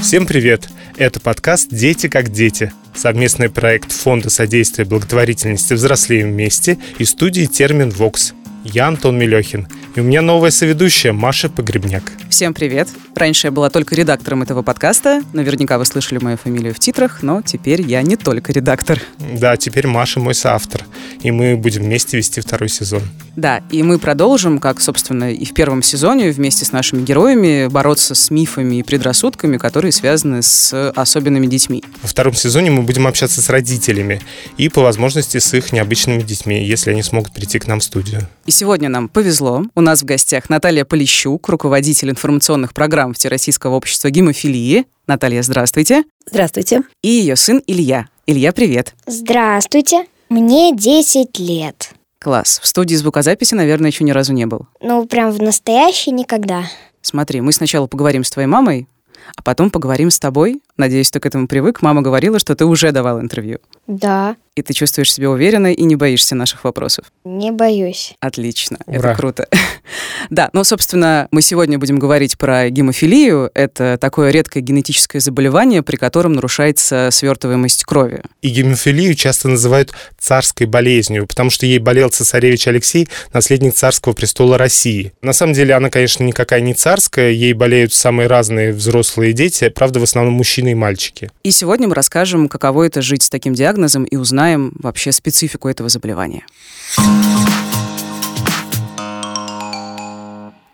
Всем 0.00 0.26
привет! 0.26 0.66
Это 0.96 1.20
подкаст 1.20 1.68
«Дети 1.70 2.08
как 2.08 2.30
дети». 2.30 2.72
Совместный 2.94 3.50
проект 3.50 3.92
Фонда 3.92 4.30
содействия 4.30 4.86
благотворительности 4.86 5.74
«Взрослеем 5.74 6.32
вместе» 6.32 6.78
и 6.98 7.04
студии 7.04 7.44
«Термин 7.44 7.90
Вокс». 7.90 8.32
Я 8.62 8.88
Антон 8.88 9.18
Мелехин, 9.18 9.66
и 9.94 10.00
у 10.00 10.02
меня 10.02 10.20
новая 10.20 10.50
соведущая 10.50 11.14
Маша 11.14 11.48
Погребняк. 11.48 12.12
Всем 12.28 12.52
привет! 12.52 12.88
Раньше 13.14 13.46
я 13.46 13.50
была 13.50 13.70
только 13.70 13.94
редактором 13.94 14.42
этого 14.42 14.62
подкаста. 14.62 15.22
Наверняка 15.32 15.78
вы 15.78 15.84
слышали 15.84 16.18
мою 16.18 16.36
фамилию 16.36 16.74
в 16.74 16.78
титрах, 16.78 17.22
но 17.22 17.42
теперь 17.42 17.82
я 17.82 18.02
не 18.02 18.16
только 18.16 18.52
редактор. 18.52 19.00
Да, 19.18 19.56
теперь 19.56 19.86
Маша 19.86 20.20
мой 20.20 20.34
соавтор, 20.34 20.84
и 21.22 21.30
мы 21.30 21.56
будем 21.56 21.82
вместе 21.82 22.18
вести 22.18 22.40
второй 22.40 22.68
сезон. 22.68 23.02
Да, 23.34 23.62
и 23.70 23.82
мы 23.82 23.98
продолжим, 23.98 24.58
как, 24.58 24.80
собственно, 24.80 25.32
и 25.32 25.44
в 25.44 25.54
первом 25.54 25.82
сезоне, 25.82 26.30
вместе 26.30 26.64
с 26.64 26.72
нашими 26.72 27.02
героями 27.02 27.66
бороться 27.68 28.14
с 28.14 28.30
мифами 28.30 28.76
и 28.76 28.82
предрассудками, 28.82 29.56
которые 29.56 29.92
связаны 29.92 30.42
с 30.42 30.92
особенными 30.92 31.46
детьми. 31.46 31.82
Во 32.02 32.08
втором 32.08 32.34
сезоне 32.34 32.70
мы 32.70 32.82
будем 32.82 33.06
общаться 33.06 33.40
с 33.40 33.48
родителями 33.48 34.20
и, 34.56 34.68
по 34.68 34.82
возможности, 34.82 35.38
с 35.38 35.54
их 35.54 35.72
необычными 35.72 36.22
детьми, 36.22 36.62
если 36.64 36.90
они 36.90 37.02
смогут 37.02 37.32
прийти 37.32 37.58
к 37.58 37.66
нам 37.66 37.80
в 37.80 37.84
студию. 37.84 38.28
И 38.50 38.52
сегодня 38.52 38.88
нам 38.88 39.08
повезло. 39.08 39.62
У 39.76 39.80
нас 39.80 40.02
в 40.02 40.04
гостях 40.04 40.50
Наталья 40.50 40.84
Полищук, 40.84 41.48
руководитель 41.48 42.10
информационных 42.10 42.74
программ 42.74 43.14
Всероссийского 43.14 43.76
общества 43.76 44.10
гемофилии. 44.10 44.86
Наталья, 45.06 45.44
здравствуйте. 45.44 46.02
Здравствуйте. 46.26 46.82
И 47.00 47.10
ее 47.10 47.36
сын 47.36 47.62
Илья. 47.68 48.08
Илья, 48.26 48.50
привет. 48.50 48.96
Здравствуйте. 49.06 50.04
Мне 50.30 50.74
10 50.74 51.38
лет. 51.38 51.92
Класс. 52.18 52.58
В 52.60 52.66
студии 52.66 52.96
звукозаписи, 52.96 53.54
наверное, 53.54 53.90
еще 53.90 54.02
ни 54.02 54.10
разу 54.10 54.32
не 54.32 54.46
был. 54.46 54.66
Ну, 54.80 55.06
прям 55.06 55.30
в 55.30 55.40
настоящий 55.40 56.10
никогда. 56.10 56.64
Смотри, 57.02 57.40
мы 57.42 57.52
сначала 57.52 57.86
поговорим 57.86 58.24
с 58.24 58.32
твоей 58.32 58.48
мамой, 58.48 58.88
а 59.36 59.42
потом 59.42 59.70
поговорим 59.70 60.10
с 60.10 60.18
тобой. 60.18 60.60
Надеюсь, 60.76 61.12
ты 61.12 61.20
к 61.20 61.26
этому 61.26 61.46
привык. 61.46 61.82
Мама 61.82 62.02
говорила, 62.02 62.40
что 62.40 62.56
ты 62.56 62.64
уже 62.64 62.90
давал 62.90 63.20
интервью. 63.20 63.58
Да, 63.90 64.36
И 64.56 64.62
ты 64.62 64.72
чувствуешь 64.72 65.12
себя 65.12 65.30
уверенно 65.30 65.72
и 65.72 65.82
не 65.84 65.96
боишься 65.96 66.34
наших 66.34 66.64
вопросов. 66.64 67.06
не 67.24 67.50
боюсь. 67.50 68.14
Отлично, 68.20 68.78
Ура. 68.86 68.98
это 68.98 69.14
круто. 69.14 69.48
да, 70.30 70.50
ну, 70.52 70.62
собственно, 70.64 71.26
мы 71.30 71.42
сегодня 71.42 71.78
будем 71.78 71.98
говорить 71.98 72.36
про 72.38 72.68
гемофилию. 72.70 73.50
Это 73.54 73.96
такое 73.98 74.30
редкое 74.30 74.60
генетическое 74.60 75.18
заболевание, 75.20 75.82
при 75.82 75.96
котором 75.96 76.34
нарушается 76.34 77.08
свертываемость 77.10 77.84
крови. 77.84 78.22
И 78.42 78.48
гемофилию 78.50 79.14
часто 79.14 79.48
называют 79.48 79.92
царской 80.18 80.66
болезнью, 80.66 81.26
потому 81.26 81.50
что 81.50 81.66
ей 81.66 81.78
болел 81.78 82.10
цесаревич 82.10 82.68
Алексей, 82.68 83.08
наследник 83.32 83.74
царского 83.74 84.12
престола 84.12 84.58
России. 84.58 85.12
На 85.22 85.32
самом 85.32 85.54
деле 85.54 85.74
она, 85.74 85.90
конечно, 85.90 86.22
никакая 86.22 86.60
не 86.60 86.74
царская, 86.74 87.30
ей 87.30 87.54
болеют 87.54 87.92
самые 87.92 88.26
разные 88.28 88.72
взрослые 88.72 89.32
дети, 89.32 89.68
правда, 89.68 89.98
в 89.98 90.04
основном 90.04 90.34
мужчины 90.34 90.72
и 90.72 90.74
мальчики. 90.74 91.30
И 91.42 91.50
сегодня 91.50 91.88
мы 91.88 91.94
расскажем, 91.94 92.48
каково 92.48 92.84
это 92.84 93.02
жить 93.02 93.22
с 93.22 93.30
таким 93.30 93.54
диагнозом 93.54 93.79
и 94.04 94.16
узнаем 94.16 94.72
вообще 94.78 95.12
специфику 95.12 95.68
этого 95.68 95.88
заболевания. 95.88 96.44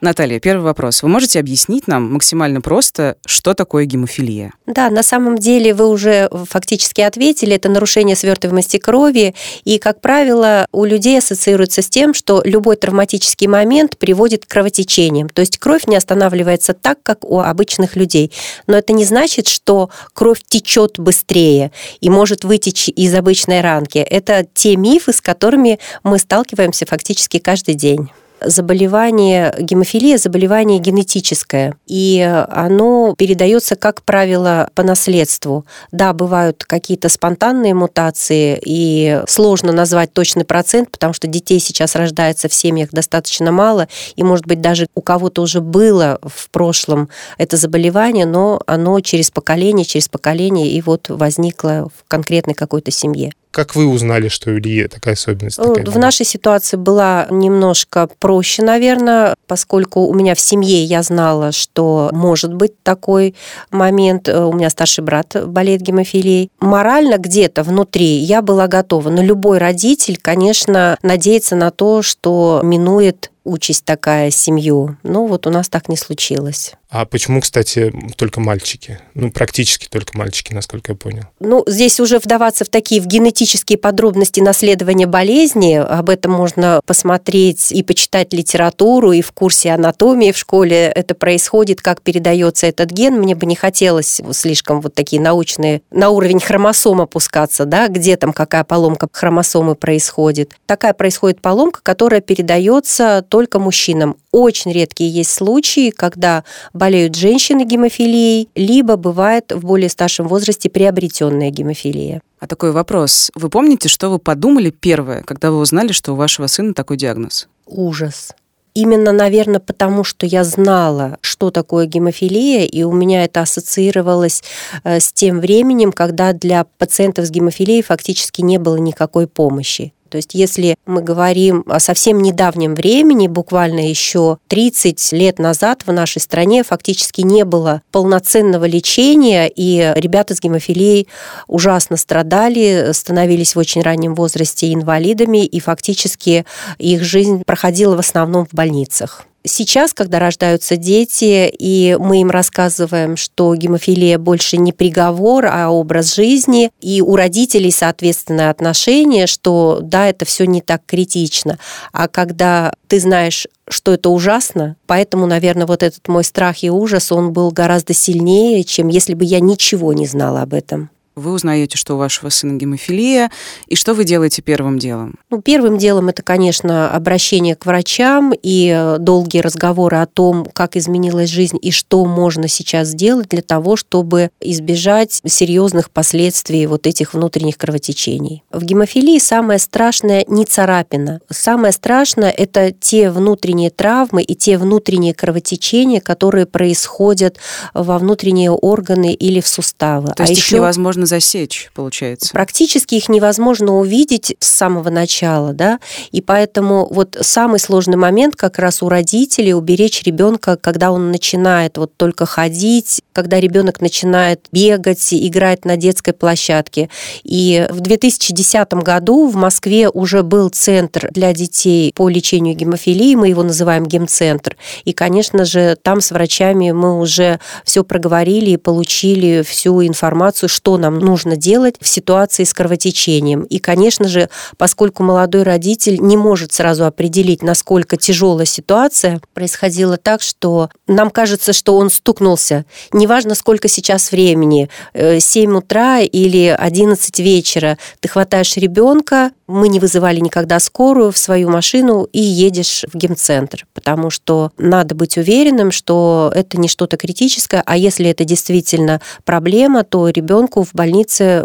Наталья, 0.03 0.39
первый 0.41 0.63
вопрос. 0.65 1.03
Вы 1.03 1.09
можете 1.09 1.41
объяснить 1.41 1.89
нам 1.89 2.13
максимально 2.13 2.61
просто, 2.61 3.17
что 3.25 3.55
такое 3.55 3.87
гемофилия? 3.87 4.53
Да, 4.67 4.91
на 4.91 5.03
самом 5.03 5.39
деле 5.39 5.73
вы 5.73 5.89
уже 5.89 6.29
фактически 6.51 7.01
ответили, 7.01 7.57
это 7.57 7.71
нарушение 7.71 8.15
свертываемости 8.15 8.77
крови, 8.77 9.35
и, 9.65 9.79
как 9.79 10.03
правило, 10.03 10.67
у 10.71 10.85
людей 10.85 11.19
ассоциируется 11.19 11.81
с 11.81 11.89
тем, 11.89 12.13
что 12.13 12.43
любой 12.45 12.77
травматический 12.77 13.47
момент 13.47 13.97
приводит 13.97 14.45
к 14.45 14.49
кровотечениям, 14.51 15.31
то 15.31 15.41
есть 15.41 15.57
кровь 15.57 15.87
не 15.87 15.97
останавливается 15.97 16.75
так, 16.75 16.99
как 17.03 17.25
у 17.25 17.41
обычных 17.41 17.97
людей. 17.97 18.31
Но 18.67 18.77
это 18.77 18.93
не 18.93 19.07
значит, 19.07 19.49
что 19.49 19.89
кровь 20.13 20.43
течет 20.47 20.99
быстрее 20.99 21.73
и 22.03 22.11
может 22.11 22.45
вытечь 22.45 22.89
из 22.89 23.15
обычной 23.15 23.63
ранки. 23.63 23.99
Это 23.99 24.47
те 24.53 24.77
мифы, 24.77 25.15
с 25.15 25.23
которыми 25.23 25.79
мы 26.03 26.19
сталкиваемся 26.19 26.85
фактически 26.85 27.39
каждый 27.39 27.75
день. 27.75 28.11
Заболевание 28.41 29.55
гемофилия– 29.59 30.19
заболевание 30.19 30.79
генетическое, 30.79 31.75
и 31.87 32.21
оно 32.51 33.15
передается, 33.17 33.77
как 33.77 34.03
правило, 34.03 34.69
по 34.75 34.83
наследству. 34.83 35.65
Да, 35.91 36.13
бывают 36.13 36.63
какие-то 36.65 37.09
спонтанные 37.09 37.73
мутации, 37.73 38.61
и 38.63 39.23
сложно 39.27 39.73
назвать 39.73 40.13
точный 40.13 40.45
процент, 40.45 40.91
потому 40.91 41.15
что 41.15 41.27
детей 41.27 41.59
сейчас 41.61 41.97
рождается 41.97 42.49
в 42.49 42.55
семьях 42.55 42.91
достаточно 42.91 43.53
мало, 43.53 43.89
и, 44.17 44.23
может 44.23 44.47
быть, 44.47 44.61
даже 44.61 44.87
у 44.95 45.01
кого-то 45.01 45.41
уже 45.41 45.63
было 45.63 46.19
в 46.23 46.51
прошлом 46.51 47.09
это 47.39 47.57
заболевание, 47.57 48.27
но 48.27 48.61
оно 48.67 49.01
через 49.01 49.31
поколение, 49.31 49.87
через 49.87 50.09
поколение, 50.09 50.69
и 50.69 50.83
вот 50.83 51.09
возникло 51.09 51.89
в 51.97 52.07
конкретной 52.07 52.55
какой-то 52.55 52.91
семье. 52.91 53.33
Как 53.57 53.75
вы 53.75 53.87
узнали, 53.87 54.29
что 54.29 54.51
у 54.51 54.59
Ильи 54.59 54.87
такая 54.87 55.15
особенность? 55.15 55.57
Такая 55.57 55.87
в 55.87 55.99
нашей 55.99 56.27
ситуации 56.27 56.77
была 56.77 57.27
немножко 57.31 58.07
проще, 58.19 58.63
наверное, 58.63 59.35
поскольку 59.47 60.01
у 60.01 60.13
меня 60.13 60.35
в 60.35 60.41
семье 60.41 60.85
я 60.85 61.03
знала, 61.03 61.53
что 61.53 62.11
может 62.13 62.53
быть 62.53 62.79
такой 62.83 63.35
момент. 63.71 64.29
Э, 64.29 64.45
У 64.45 64.53
меня 64.53 64.69
старший 64.69 65.03
брат 65.05 65.35
болеет 65.47 65.81
гемофилией. 65.81 66.51
Морально 66.61 67.17
где-то 67.17 67.63
внутри 67.63 68.19
я 68.19 68.43
была 68.43 68.69
готова. 68.69 69.09
Но 69.09 69.23
любой 69.23 69.57
родитель, 69.57 70.19
конечно, 70.21 70.99
надеется 71.01 71.57
на 71.57 71.71
то, 71.71 72.03
что 72.03 72.61
минует 72.63 73.31
участь 73.47 73.85
такая 73.85 74.31
семью. 74.31 74.97
Но 75.03 75.27
вот 75.27 75.47
у 75.47 75.51
нас 75.51 75.69
так 75.69 75.89
не 75.89 75.97
случилось. 75.97 76.75
А 76.89 77.05
почему, 77.05 77.41
кстати, 77.41 77.93
только 78.17 78.41
мальчики? 78.41 79.01
Ну, 79.15 79.31
практически 79.31 79.89
только 79.89 80.17
мальчики, 80.17 80.53
насколько 80.55 80.93
я 80.93 80.97
понял. 80.97 81.25
Ну, 81.41 81.65
здесь 81.67 81.99
уже 81.99 82.19
вдаваться 82.19 82.65
в 82.65 82.69
такие 82.69 83.01
в 83.01 83.07
генетические 83.07 83.77
подробности 83.77 84.41
наследования 84.41 85.07
болезни, 85.07 85.75
об 85.75 86.11
этом 86.11 86.33
можно 86.33 86.81
посмотреть 86.87 87.73
и 87.73 87.83
почитать 87.83 88.33
литературу, 88.33 89.13
и 89.13 89.21
в 89.21 89.33
курсе 89.33 89.73
анатомии 89.73 90.31
в 90.31 90.39
школе 90.39 90.87
это 90.87 91.15
происходит, 91.15 91.81
как 91.83 92.03
передается 92.03 92.69
этот 92.69 92.91
ген. 92.91 93.19
Мне 93.19 93.35
бы 93.35 93.47
не 93.47 93.57
хотелось 93.57 94.21
слишком 94.33 94.81
вот 94.81 94.95
такие 94.95 95.21
научные, 95.21 95.83
на 95.91 96.11
уровень 96.11 96.41
хромосом 96.41 97.01
опускаться, 97.01 97.65
да, 97.65 97.89
где 97.89 98.17
там 98.17 98.33
какая 98.33 98.65
поломка 98.65 99.09
хромосомы 99.11 99.75
происходит. 99.75 100.53
Такая 100.67 100.95
происходит 100.95 101.41
поломка, 101.41 101.81
которая 101.83 102.21
передается 102.21 103.25
только 103.37 103.59
мужчинам. 103.59 104.17
Очень 104.33 104.73
редкие 104.73 105.11
есть 105.11 105.31
случаи, 105.31 105.91
когда 105.91 106.43
болеют 106.73 107.17
женщины 107.17 107.67
гемофилией, 107.67 108.49
либо 108.55 108.97
бывает 108.97 109.53
в 109.53 109.61
более 109.61 109.91
старшем 109.91 110.27
возрасте 110.27 110.71
приобретенная 110.71 111.51
гемофилия. 111.51 112.23
А 112.41 112.47
такой 112.47 112.73
вопрос. 112.73 113.31
Вы 113.35 113.51
помните, 113.51 113.91
что 113.91 114.09
вы 114.09 114.19
подумали 114.19 114.71
первое, 114.71 115.23
когда 115.23 115.51
вы 115.51 115.59
узнали, 115.59 115.93
что 115.93 116.15
у 116.15 116.17
вашего 116.17 116.47
сына 116.47 116.73
такой 116.73 116.97
диагноз? 116.97 117.47
Ужас. 117.67 118.31
Именно, 118.73 119.13
наверное, 119.13 119.61
потому 119.61 120.03
что 120.03 120.25
я 120.25 120.43
знала, 120.43 121.19
что 121.21 121.51
такое 121.51 121.85
гемофилия, 121.85 122.65
и 122.65 122.85
у 122.85 122.93
меня 122.93 123.25
это 123.25 123.43
ассоциировалось 123.43 124.43
э, 124.83 124.99
с 124.99 125.13
тем 125.13 125.41
временем, 125.41 125.93
когда 125.93 126.33
для 126.33 126.65
пациентов 126.79 127.27
с 127.27 127.31
гемофилией 127.31 127.83
фактически 127.83 128.41
не 128.41 128.57
было 128.57 128.77
никакой 128.77 129.27
помощи. 129.27 129.93
То 130.09 130.17
есть 130.17 130.35
если 130.35 130.77
мы 130.87 131.03
говорим 131.03 131.65
о 131.67 131.81
совсем 131.81 132.21
недавнем 132.21 132.75
времени, 132.75 133.29
буквально 133.29 133.89
еще 133.89 134.39
30 134.49 135.13
лет 135.13 135.39
назад 135.39 135.83
в 135.87 135.93
нашей 135.93 136.21
стране 136.21 136.63
фактически 136.63 137.21
не 137.23 137.45
было 137.45 137.83
полноценного 137.93 138.65
лечения, 138.65 139.51
и 139.55 139.93
ребята 139.97 140.35
с 140.35 140.41
гемофилией 140.41 141.09
ужасно 141.47 141.97
страдали, 141.97 142.91
становились 142.93 143.55
в 143.55 143.59
очень 143.59 143.83
раннем 143.83 144.15
возрасте 144.15 144.73
инвалидами, 144.73 145.45
и 145.45 145.61
фактически 145.61 146.45
их 146.79 147.03
жизнь 147.03 147.43
проходила 147.45 147.97
в 147.97 148.01
основном 148.01 148.47
в 148.47 148.55
больницах. 148.55 149.27
Сейчас, 149.49 149.95
когда 149.95 150.19
рождаются 150.19 150.77
дети, 150.77 151.49
и 151.49 151.97
мы 152.01 152.21
им 152.21 152.31
рассказываем, 152.31 153.17
что 153.17 153.55
гемофилия 153.55 154.19
больше 154.19 154.57
не 154.57 154.73
приговор, 154.73 155.47
а 155.47 155.71
образ 155.71 156.15
жизни, 156.15 156.73
и 156.81 157.01
у 157.01 157.15
родителей 157.15 157.71
соответственное 157.71 158.51
отношение, 158.51 159.29
что 159.29 159.79
да, 159.81 160.09
это 160.09 160.25
все 160.25 160.47
не 160.47 160.61
так 160.61 160.83
критично. 160.85 161.59
А 161.93 162.09
когда 162.09 162.75
ты 162.89 162.99
знаешь, 162.99 163.47
что 163.69 163.93
это 163.93 164.11
ужасно, 164.11 164.77
поэтому, 164.87 165.27
наверное, 165.27 165.67
вот 165.67 165.85
этот 165.85 166.09
мой 166.09 166.25
страх 166.25 166.65
и 166.65 166.71
ужас, 166.71 167.13
он 167.13 167.33
был 167.33 167.53
гораздо 167.53 167.95
сильнее, 167.95 168.65
чем 168.65 168.89
если 168.89 169.15
бы 169.15 169.25
я 169.25 169.39
ничего 169.39 169.93
не 169.93 170.07
знала 170.07 170.43
об 170.43 170.55
этом. 170.55 170.91
Вы 171.17 171.33
узнаете, 171.33 171.79
что 171.79 171.95
у 171.95 171.97
вашего 171.97 172.29
сына 172.29 172.59
гемофилия, 172.59 173.31
и 173.67 173.75
что 173.75 173.95
вы 173.95 174.05
делаете 174.05 174.43
первым 174.43 174.79
делом? 174.79 175.15
Ну, 175.31 175.41
первым 175.41 175.79
делом 175.79 176.09
это, 176.09 176.23
конечно, 176.23 176.91
обращение 176.91 177.57
к 177.57 177.65
врачам 177.65 178.35
и 178.43 178.71
э, 178.77 178.99
долгие 178.99 179.41
разговоры 179.41 179.97
о 179.97 180.07
том, 180.07 180.47
как 180.53 180.77
изменилась 180.77 181.31
жизнь 181.31 181.59
и 181.61 181.71
что 181.71 182.05
можно 182.05 182.49
сейчас 182.49 182.89
сделать 182.89 183.29
для 183.31 183.41
того, 183.41 183.77
чтобы 183.77 184.31
избежать 184.41 185.23
серьезных 185.25 185.91
последствий 185.91 186.67
вот 186.67 186.87
этих 186.87 187.15
внутренних 187.15 187.57
кровотечений. 187.57 188.45
В 188.53 188.63
гемофилии 188.63 189.19
самое 189.19 189.59
страшное 189.59 190.25
не 190.29 190.45
царапина. 190.45 191.21
Самое 191.31 191.73
страшное– 191.73 192.31
это 192.37 192.73
те 192.73 193.11
внутренние 193.11 193.71
травмы 193.71 194.23
и 194.23 194.35
те 194.35 194.59
внутренние 194.59 195.15
кровотечения, 195.15 196.03
которые 196.03 196.45
происходят 196.45 197.39
во 197.73 197.99
внутренние 197.99 198.51
органы 198.51 199.15
или 199.15 199.41
в 199.41 199.49
суставы. 199.49 200.09
То 200.09 200.25
а 200.25 200.27
есть 200.27 200.43
еще... 200.43 200.57
их 200.57 200.63
невозможно 201.07 201.17
засечь, 201.17 201.71
получается. 201.75 202.33
Практически 202.33 202.95
их 202.97 203.09
невозможно 203.09 203.79
увидеть 203.79 204.37
с 204.39 204.49
самого 204.49 204.91
начала, 204.91 205.53
да, 205.53 205.79
и 206.13 206.21
поэтому 206.21 206.87
вот 206.91 207.17
самый 207.21 207.59
сложный 207.59 207.97
момент 207.97 208.37
как 208.37 208.59
раз 208.59 208.83
у 208.83 208.89
родителей 208.89 209.55
уберечь 209.55 210.03
ребенка, 210.03 210.57
когда 210.57 210.93
он 210.93 211.11
начинает 211.11 211.79
вот 211.79 211.97
только 211.97 212.27
ходить, 212.27 213.03
когда 213.13 213.41
ребенок 213.41 213.81
начинает 213.81 214.47
бегать, 214.53 215.09
играть 215.13 215.65
на 215.65 215.77
детской 215.77 216.13
площадке. 216.13 216.91
И 217.25 217.67
в 217.71 217.81
2010 217.81 218.75
году 218.75 219.29
в 219.29 219.37
Москве 219.37 219.89
уже 219.89 220.23
был 220.23 220.51
центр 220.51 221.09
для 221.13 221.33
детей 221.33 221.93
по 221.95 222.09
лечению 222.09 222.55
гемофилии, 222.55 223.15
мы 223.15 223.29
его 223.29 223.43
называем 223.43 223.87
гемцентр. 223.87 224.57
И, 224.85 224.93
конечно 224.93 225.45
же, 225.45 225.77
там 225.83 226.01
с 226.01 226.11
врачами 226.11 226.73
мы 226.73 226.99
уже 226.99 227.41
все 227.65 227.85
проговорили 227.85 228.51
и 228.51 228.57
получили 228.57 229.43
всю 229.43 229.83
информацию, 229.87 230.49
что 230.49 230.77
нам 230.77 230.96
нужно 230.99 231.37
делать 231.37 231.77
в 231.81 231.89
ситуации 231.89 232.45
с 232.45 232.53
кровотечением. 232.53 233.43
И, 233.43 233.59
конечно 233.59 234.09
же, 234.09 234.29
поскольку 234.57 235.03
молодой 235.03 235.43
родитель 235.43 235.99
не 236.01 236.17
может 236.17 236.53
сразу 236.53 236.85
определить, 236.85 237.43
насколько 237.43 237.97
тяжелая 237.97 238.47
ситуация, 238.47 239.21
происходило 239.35 239.97
так, 239.97 240.23
что 240.23 240.71
нам 240.87 241.11
кажется, 241.11 241.53
что 241.53 241.77
он 241.77 241.91
стукнулся. 241.91 242.65
Неважно, 242.93 243.35
сколько 243.35 243.69
сейчас 243.69 244.13
времени, 244.13 244.69
7 244.95 245.51
э, 245.51 245.55
утра 245.57 246.01
или 246.01 246.55
11 246.59 247.19
вечера, 247.21 247.79
ты 248.01 248.09
хватаешь 248.09 248.57
ребенка, 248.57 249.31
мы 249.47 249.69
не 249.69 249.79
вызывали 249.81 250.21
никогда 250.21 250.59
скорую 250.59 251.13
в 251.13 251.19
свою 251.19 251.51
машину 251.51 252.09
и 252.13 252.21
едешь 252.21 252.85
в 252.93 252.97
гемцентр, 252.97 253.67
потому 253.75 254.11
что 254.11 254.51
надо 254.59 254.95
быть 254.95 255.17
уверенным, 255.17 255.71
что 255.71 256.33
это 256.35 256.59
не 256.59 256.69
что-то 256.69 256.97
критическое, 256.97 257.63
а 257.65 257.77
если 257.77 258.11
это 258.11 258.25
действительно 258.25 259.01
проблема, 259.25 259.85
то 259.85 260.09
ребенку 260.09 260.65
в 260.65 260.73
больнице 260.73 260.86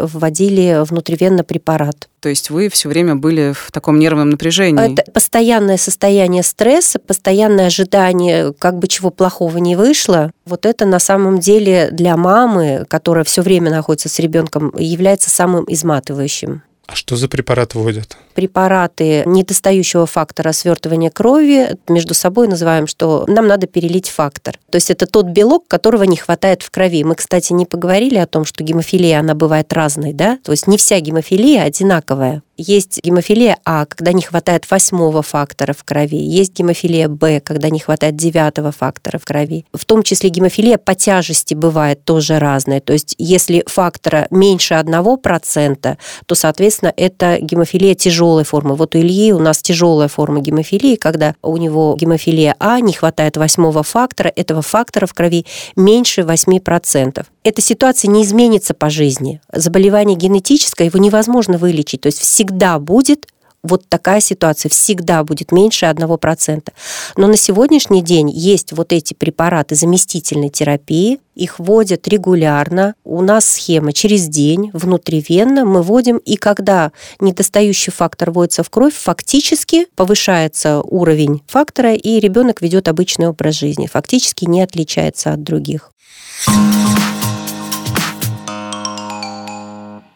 вводили 0.02 0.84
внутривенно 0.84 1.44
препарат. 1.44 2.08
То 2.20 2.28
есть 2.28 2.50
вы 2.50 2.68
все 2.68 2.88
время 2.88 3.16
были 3.16 3.52
в 3.52 3.72
таком 3.72 3.98
нервном 3.98 4.30
напряжении? 4.30 4.92
Это 4.92 5.10
постоянное 5.10 5.76
состояние 5.76 6.42
стресса, 6.42 6.98
постоянное 6.98 7.66
ожидание, 7.66 8.52
как 8.52 8.78
бы 8.78 8.86
чего 8.86 9.10
плохого 9.10 9.58
не 9.58 9.74
вышло. 9.74 10.30
Вот 10.44 10.66
это 10.66 10.86
на 10.86 10.98
самом 10.98 11.40
деле 11.40 11.88
для 11.90 12.16
мамы, 12.16 12.86
которая 12.88 13.24
все 13.24 13.42
время 13.42 13.70
находится 13.70 14.08
с 14.08 14.18
ребенком, 14.18 14.72
является 14.76 15.30
самым 15.30 15.64
изматывающим. 15.68 16.62
А 16.86 16.94
что 16.94 17.16
за 17.16 17.28
препарат 17.28 17.74
вводят? 17.74 18.16
Препараты 18.34 19.22
недостающего 19.24 20.06
фактора 20.06 20.52
свертывания 20.52 21.10
крови 21.10 21.76
между 21.88 22.14
собой 22.14 22.48
называем, 22.48 22.86
что 22.86 23.24
нам 23.28 23.46
надо 23.46 23.66
перелить 23.66 24.08
фактор. 24.08 24.58
То 24.70 24.76
есть 24.76 24.90
это 24.90 25.06
тот 25.06 25.26
белок, 25.26 25.68
которого 25.68 26.02
не 26.04 26.16
хватает 26.16 26.62
в 26.62 26.70
крови. 26.70 27.04
Мы, 27.04 27.14
кстати, 27.14 27.52
не 27.52 27.66
поговорили 27.66 28.16
о 28.16 28.26
том, 28.26 28.44
что 28.44 28.64
гемофилия, 28.64 29.20
она 29.20 29.34
бывает 29.34 29.72
разной, 29.72 30.12
да? 30.12 30.38
То 30.42 30.52
есть 30.52 30.66
не 30.66 30.76
вся 30.76 30.98
гемофилия 31.00 31.62
одинаковая. 31.62 32.42
Есть 32.64 33.00
гемофилия 33.02 33.58
А, 33.64 33.86
когда 33.86 34.12
не 34.12 34.22
хватает 34.22 34.70
восьмого 34.70 35.22
фактора 35.22 35.72
в 35.72 35.82
крови. 35.82 36.16
Есть 36.16 36.56
гемофилия 36.56 37.08
Б, 37.08 37.40
когда 37.40 37.70
не 37.70 37.80
хватает 37.80 38.14
девятого 38.14 38.70
фактора 38.70 39.18
в 39.18 39.24
крови. 39.24 39.66
В 39.72 39.84
том 39.84 40.04
числе 40.04 40.30
гемофилия 40.30 40.78
по 40.78 40.94
тяжести 40.94 41.54
бывает 41.54 42.04
тоже 42.04 42.38
разная. 42.38 42.80
То 42.80 42.92
есть 42.92 43.16
если 43.18 43.64
фактора 43.66 44.28
меньше 44.30 44.74
одного 44.74 45.16
процента, 45.16 45.98
то, 46.26 46.36
соответственно, 46.36 46.92
это 46.96 47.38
гемофилия 47.40 47.96
тяжелой 47.96 48.44
формы. 48.44 48.76
Вот 48.76 48.94
у 48.94 48.98
Ильи 48.98 49.32
у 49.32 49.40
нас 49.40 49.60
тяжелая 49.60 50.08
форма 50.08 50.40
гемофилии, 50.40 50.94
когда 50.94 51.34
у 51.42 51.56
него 51.56 51.96
гемофилия 51.98 52.54
А, 52.60 52.78
не 52.78 52.92
хватает 52.92 53.36
восьмого 53.36 53.82
фактора, 53.82 54.32
этого 54.36 54.62
фактора 54.62 55.06
в 55.06 55.14
крови 55.14 55.46
меньше 55.74 56.20
8%. 56.20 57.26
Эта 57.44 57.60
ситуация 57.60 58.08
не 58.08 58.22
изменится 58.22 58.72
по 58.72 58.88
жизни. 58.88 59.40
Заболевание 59.52 60.16
генетическое, 60.16 60.84
его 60.86 61.00
невозможно 61.00 61.58
вылечить. 61.58 62.02
То 62.02 62.06
есть 62.06 62.20
всегда 62.20 62.51
будет 62.78 63.26
вот 63.62 63.88
такая 63.88 64.20
ситуация 64.20 64.70
всегда 64.70 65.22
будет 65.22 65.52
меньше 65.52 65.86
1%. 65.86 66.68
Но 67.16 67.26
на 67.26 67.36
сегодняшний 67.36 68.02
день 68.02 68.30
есть 68.30 68.72
вот 68.72 68.92
эти 68.92 69.14
препараты 69.14 69.76
заместительной 69.76 70.48
терапии, 70.48 71.20
их 71.34 71.58
вводят 71.58 72.08
регулярно. 72.08 72.94
У 73.04 73.22
нас 73.22 73.48
схема 73.48 73.92
через 73.92 74.26
день, 74.26 74.70
внутривенно 74.72 75.64
мы 75.64 75.82
вводим, 75.82 76.18
и 76.18 76.36
когда 76.36 76.92
недостающий 77.20 77.92
фактор 77.92 78.32
вводится 78.32 78.64
в 78.64 78.70
кровь, 78.70 78.94
фактически 78.94 79.86
повышается 79.94 80.80
уровень 80.80 81.42
фактора, 81.46 81.94
и 81.94 82.18
ребенок 82.18 82.60
ведет 82.60 82.88
обычный 82.88 83.28
образ 83.28 83.54
жизни, 83.54 83.86
фактически 83.86 84.44
не 84.44 84.62
отличается 84.62 85.32
от 85.32 85.42
других. 85.42 85.92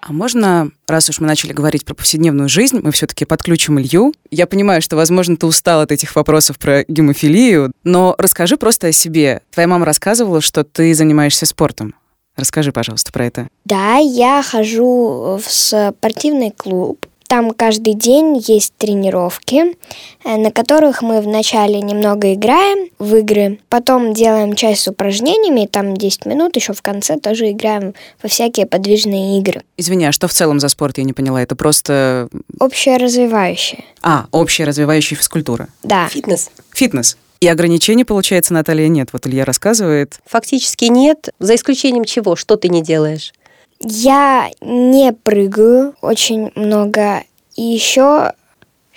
А 0.09 0.13
можно, 0.13 0.71
раз 0.87 1.11
уж 1.11 1.19
мы 1.19 1.27
начали 1.27 1.53
говорить 1.53 1.85
про 1.85 1.93
повседневную 1.93 2.49
жизнь, 2.49 2.79
мы 2.81 2.93
все-таки 2.93 3.25
подключим 3.25 3.81
Илью. 3.81 4.15
Я 4.31 4.47
понимаю, 4.47 4.81
что, 4.81 4.95
возможно, 4.95 5.37
ты 5.37 5.47
устал 5.47 5.81
от 5.81 5.91
этих 5.91 6.15
вопросов 6.15 6.61
про 6.61 6.85
гемофилию, 6.87 7.73
но 7.83 8.15
расскажи 8.17 8.57
просто 8.57 8.87
о 8.87 8.93
себе. 8.93 9.43
Твоя 9.51 9.67
мама 9.67 9.85
рассказывала, 9.85 10.41
что 10.41 10.63
ты 10.63 10.95
занимаешься 10.95 11.45
спортом. 11.45 11.97
Расскажи, 12.37 12.71
пожалуйста, 12.71 13.11
про 13.11 13.27
это. 13.27 13.49
Да, 13.65 13.97
я 13.97 14.45
хожу 14.45 15.41
в 15.45 15.51
спортивный 15.51 16.53
клуб. 16.53 17.05
Там 17.29 17.51
каждый 17.51 17.95
день 17.95 18.43
есть 18.47 18.73
тренировки, 18.79 19.77
э, 20.25 20.37
на 20.37 20.51
которых 20.51 21.03
мы 21.03 21.21
вначале 21.21 21.81
немного 21.81 22.35
играем 22.35 22.91
в 22.99 23.17
игры, 23.17 23.59
потом 23.69 24.13
делаем 24.13 24.55
часть 24.55 24.83
с 24.83 24.89
упражнениями, 24.89 25.67
там 25.67 25.97
10 25.97 26.27
минут, 26.27 26.57
еще 26.57 26.73
в 26.73 26.83
конце 26.83 27.19
тоже 27.19 27.51
играем 27.51 27.95
во 28.23 28.29
всякие 28.29 28.67
подвижные 28.67 29.39
игры. 29.39 29.63
Извини, 29.77 30.07
а 30.07 30.13
что 30.13 30.29
в 30.29 30.33
целом 30.33 30.61
за 30.61 30.69
спорт, 30.69 30.99
я 30.99 31.05
не 31.05 31.13
поняла? 31.13 31.43
Это 31.43 31.57
просто... 31.57 32.29
Общее 32.61 32.97
развивающее. 32.97 33.85
А, 34.03 34.27
общая 34.31 34.65
развивающая 34.65 35.17
физкультура. 35.17 35.69
Да. 35.83 36.09
Фитнес. 36.09 36.51
Фитнес. 36.73 37.17
И 37.41 37.49
ограничений, 37.49 38.05
получается, 38.05 38.55
Наталья, 38.55 38.89
нет. 38.89 39.11
Вот 39.13 39.27
Илья 39.27 39.45
рассказывает. 39.45 40.19
Фактически 40.27 40.87
нет, 40.87 41.29
за 41.39 41.55
исключением 41.55 42.05
чего? 42.05 42.35
Что 42.35 42.57
ты 42.57 42.69
не 42.69 42.83
делаешь? 42.83 43.33
Я 43.81 44.51
не 44.61 45.13
прыгаю 45.13 45.95
очень 46.01 46.51
много. 46.55 47.23
И 47.57 47.63
еще 47.63 48.33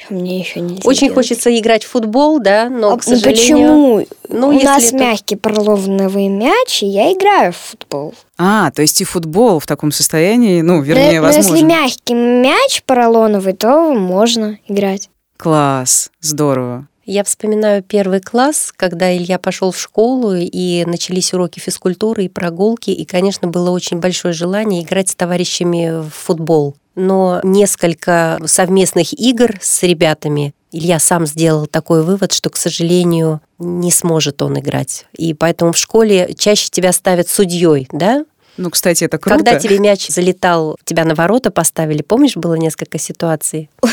мне 0.09 0.39
еще 0.39 0.61
нельзя. 0.61 0.81
Очень 0.85 1.07
делать. 1.07 1.15
хочется 1.15 1.57
играть 1.57 1.83
в 1.83 1.89
футбол, 1.89 2.39
да, 2.39 2.69
но, 2.69 2.93
а, 2.93 2.97
к 2.97 3.03
сожалению... 3.03 3.35
Почему? 3.35 4.05
Ну, 4.29 4.47
У 4.49 4.63
нас 4.63 4.85
это... 4.85 4.97
мягкий 4.97 5.35
поролоновый 5.35 6.29
мяч, 6.29 6.83
и 6.83 6.87
я 6.87 7.11
играю 7.11 7.51
в 7.51 7.57
футбол. 7.57 8.13
А, 8.37 8.71
то 8.71 8.81
есть 8.81 9.01
и 9.01 9.03
футбол 9.03 9.59
в 9.59 9.67
таком 9.67 9.91
состоянии, 9.91 10.61
ну, 10.61 10.81
вернее, 10.81 11.19
но, 11.19 11.27
возможно. 11.27 11.51
Но 11.51 11.55
если 11.55 11.67
мягкий 11.67 12.13
мяч 12.13 12.83
поролоновый, 12.85 13.53
то 13.53 13.93
можно 13.93 14.57
играть. 14.67 15.09
Класс, 15.37 16.11
здорово. 16.21 16.87
Я 17.11 17.23
вспоминаю 17.23 17.81
первый 17.81 18.21
класс, 18.21 18.71
когда 18.75 19.11
Илья 19.11 19.39
пошел 19.39 19.71
в 19.71 19.79
школу, 19.79 20.35
и 20.35 20.85
начались 20.85 21.33
уроки 21.33 21.57
физкультуры 21.57 22.25
и 22.25 22.29
прогулки, 22.29 22.91
и, 22.91 23.03
конечно, 23.03 23.47
было 23.47 23.71
очень 23.71 23.97
большое 23.97 24.31
желание 24.31 24.83
играть 24.83 25.09
с 25.09 25.15
товарищами 25.15 26.07
в 26.07 26.11
футбол. 26.11 26.75
Но 26.93 27.39
несколько 27.41 28.39
совместных 28.45 29.19
игр 29.19 29.57
с 29.59 29.81
ребятами 29.81 30.53
Илья 30.71 30.99
сам 30.99 31.25
сделал 31.25 31.65
такой 31.65 32.03
вывод, 32.03 32.31
что, 32.31 32.51
к 32.51 32.57
сожалению, 32.57 33.41
не 33.57 33.89
сможет 33.89 34.43
он 34.43 34.59
играть. 34.59 35.07
И 35.17 35.33
поэтому 35.33 35.71
в 35.71 35.79
школе 35.79 36.35
чаще 36.37 36.69
тебя 36.69 36.91
ставят 36.91 37.27
судьей, 37.27 37.87
да? 37.91 38.23
Ну, 38.57 38.69
кстати, 38.69 39.05
это 39.05 39.17
круто. 39.17 39.43
Когда 39.43 39.57
тебе 39.57 39.79
мяч 39.79 40.09
залетал, 40.09 40.77
тебя 40.83 41.05
на 41.05 41.15
ворота 41.15 41.49
поставили, 41.49 42.03
помнишь, 42.03 42.35
было 42.35 42.53
несколько 42.53 42.99
ситуаций? 42.99 43.67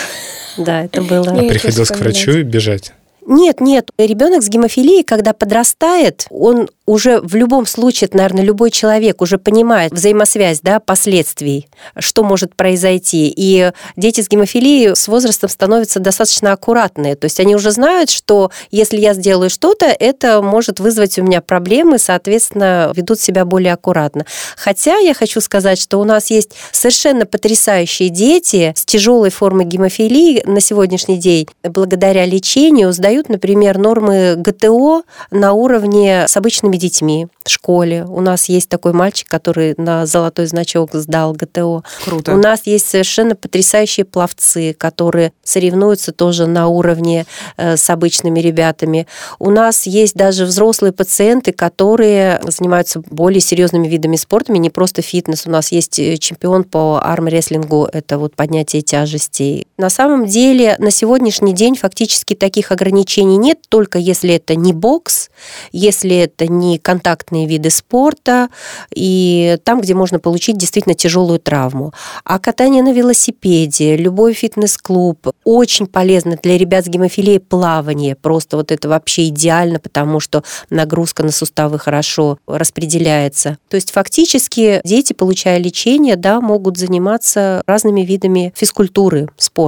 Да, 0.58 0.84
это 0.84 1.02
было. 1.02 1.24
Приходилось 1.46 1.90
к 1.90 1.98
врачу 1.98 2.30
и 2.30 2.42
бежать. 2.42 2.94
Нет, 3.26 3.60
нет, 3.60 3.90
ребенок 3.98 4.42
с 4.42 4.48
гемофилией, 4.48 5.02
когда 5.02 5.32
подрастает, 5.32 6.26
он 6.30 6.68
уже 6.86 7.20
в 7.20 7.34
любом 7.34 7.66
случае, 7.66 8.08
наверное, 8.12 8.44
любой 8.44 8.70
человек 8.70 9.20
уже 9.20 9.38
понимает 9.38 9.92
взаимосвязь, 9.92 10.60
да, 10.60 10.78
последствий, 10.80 11.68
что 11.98 12.22
может 12.22 12.54
произойти. 12.54 13.32
И 13.36 13.72
дети 13.96 14.20
с 14.20 14.28
гемофилией 14.28 14.94
с 14.94 15.08
возрастом 15.08 15.50
становятся 15.50 15.98
достаточно 15.98 16.52
аккуратные. 16.52 17.16
То 17.16 17.24
есть 17.26 17.40
они 17.40 17.56
уже 17.56 17.72
знают, 17.72 18.10
что 18.10 18.50
если 18.70 18.98
я 18.98 19.14
сделаю 19.14 19.50
что-то, 19.50 19.86
это 19.86 20.40
может 20.42 20.78
вызвать 20.78 21.18
у 21.18 21.24
меня 21.24 21.40
проблемы, 21.40 21.98
соответственно, 21.98 22.92
ведут 22.94 23.18
себя 23.20 23.44
более 23.44 23.72
аккуратно. 23.72 24.24
Хотя 24.56 24.96
я 24.98 25.12
хочу 25.12 25.40
сказать, 25.40 25.80
что 25.80 25.98
у 25.98 26.04
нас 26.04 26.30
есть 26.30 26.52
совершенно 26.70 27.26
потрясающие 27.26 28.10
дети 28.10 28.72
с 28.76 28.84
тяжелой 28.84 29.30
формой 29.30 29.64
гемофилии 29.64 30.42
на 30.46 30.60
сегодняшний 30.60 31.16
день, 31.16 31.48
благодаря 31.64 32.24
лечению, 32.24 32.92
сдают, 32.92 33.28
например, 33.28 33.78
нормы 33.78 34.34
ГТО 34.36 35.02
на 35.32 35.52
уровне 35.52 36.26
с 36.28 36.36
обычными 36.36 36.75
детьми 36.76 37.28
в 37.44 37.50
школе. 37.50 38.04
У 38.04 38.20
нас 38.20 38.48
есть 38.48 38.68
такой 38.68 38.92
мальчик, 38.92 39.28
который 39.28 39.74
на 39.76 40.06
золотой 40.06 40.46
значок 40.46 40.90
сдал 40.94 41.32
ГТО. 41.32 41.82
Круто. 42.04 42.34
У 42.34 42.36
нас 42.36 42.62
есть 42.64 42.88
совершенно 42.88 43.34
потрясающие 43.34 44.04
пловцы, 44.04 44.74
которые 44.74 45.32
соревнуются 45.42 46.12
тоже 46.12 46.46
на 46.46 46.68
уровне 46.68 47.26
э, 47.56 47.76
с 47.76 47.88
обычными 47.90 48.40
ребятами. 48.40 49.06
У 49.38 49.50
нас 49.50 49.86
есть 49.86 50.14
даже 50.14 50.44
взрослые 50.44 50.92
пациенты, 50.92 51.52
которые 51.52 52.40
занимаются 52.46 53.00
более 53.00 53.40
серьезными 53.40 53.88
видами 53.88 54.16
спорта, 54.16 54.52
не 54.52 54.70
просто 54.70 55.02
фитнес. 55.02 55.46
У 55.46 55.50
нас 55.50 55.72
есть 55.72 55.98
э, 55.98 56.16
чемпион 56.16 56.64
по 56.64 57.00
армрестлингу, 57.02 57.88
это 57.92 58.18
вот 58.18 58.34
поднятие 58.34 58.82
тяжестей. 58.82 59.66
На 59.78 59.90
самом 59.90 60.24
деле 60.26 60.76
на 60.78 60.90
сегодняшний 60.90 61.52
день 61.52 61.74
фактически 61.74 62.34
таких 62.34 62.72
ограничений 62.72 63.36
нет, 63.36 63.58
только 63.68 63.98
если 63.98 64.34
это 64.34 64.54
не 64.54 64.72
бокс, 64.72 65.28
если 65.70 66.16
это 66.16 66.46
не 66.46 66.78
контактные 66.78 67.46
виды 67.46 67.68
спорта, 67.68 68.48
и 68.94 69.58
там, 69.64 69.82
где 69.82 69.94
можно 69.94 70.18
получить 70.18 70.56
действительно 70.56 70.94
тяжелую 70.94 71.40
травму. 71.40 71.92
А 72.24 72.38
катание 72.38 72.82
на 72.82 72.92
велосипеде, 72.92 73.96
любой 73.96 74.32
фитнес-клуб, 74.32 75.28
очень 75.44 75.86
полезно 75.86 76.38
для 76.42 76.56
ребят 76.56 76.86
с 76.86 76.88
гемофилией 76.88 77.40
плавание. 77.40 78.16
Просто 78.16 78.56
вот 78.56 78.72
это 78.72 78.88
вообще 78.88 79.28
идеально, 79.28 79.78
потому 79.78 80.20
что 80.20 80.42
нагрузка 80.70 81.22
на 81.22 81.32
суставы 81.32 81.78
хорошо 81.78 82.38
распределяется. 82.46 83.58
То 83.68 83.74
есть 83.74 83.90
фактически 83.90 84.80
дети, 84.84 85.12
получая 85.12 85.58
лечение, 85.58 86.16
да, 86.16 86.40
могут 86.40 86.78
заниматься 86.78 87.62
разными 87.66 88.00
видами 88.00 88.54
физкультуры, 88.56 89.28
спорта. 89.36 89.65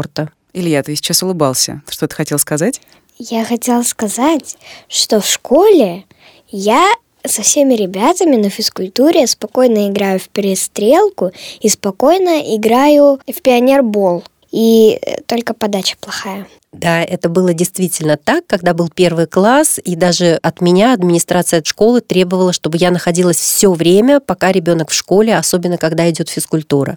Илья, 0.53 0.83
ты 0.83 0.95
сейчас 0.97 1.23
улыбался. 1.23 1.83
Что 1.89 2.09
ты 2.09 2.15
хотел 2.15 2.39
сказать? 2.39 2.81
Я 3.19 3.45
хотела 3.45 3.83
сказать, 3.83 4.57
что 4.89 5.21
в 5.21 5.27
школе 5.27 6.05
я 6.49 6.89
со 7.25 7.43
всеми 7.43 7.75
ребятами 7.75 8.37
на 8.37 8.49
физкультуре 8.49 9.27
спокойно 9.27 9.89
играю 9.89 10.19
в 10.19 10.29
перестрелку 10.29 11.33
и 11.61 11.69
спокойно 11.69 12.57
играю 12.57 13.21
в 13.27 13.43
пионербол. 13.43 14.25
И 14.51 14.99
э, 15.03 15.21
только 15.27 15.53
подача 15.53 15.97
плохая. 16.01 16.47
Да, 16.73 17.03
это 17.03 17.31
было 17.31 17.55
действительно 17.55 18.19
так, 18.19 18.47
когда 18.47 18.75
был 18.75 18.91
первый 18.95 19.27
класс, 19.27 19.81
и 19.83 19.97
даже 19.97 20.39
от 20.43 20.61
меня 20.61 20.93
администрация 20.93 21.63
школы 21.65 22.03
требовала, 22.03 22.53
чтобы 22.53 22.77
я 22.77 22.91
находилась 22.91 23.39
все 23.39 23.73
время, 23.73 24.21
пока 24.21 24.53
ребенок 24.53 24.91
в 24.91 24.95
школе, 24.95 25.35
особенно 25.37 25.79
когда 25.79 26.09
идет 26.11 26.29
физкультура. 26.29 26.95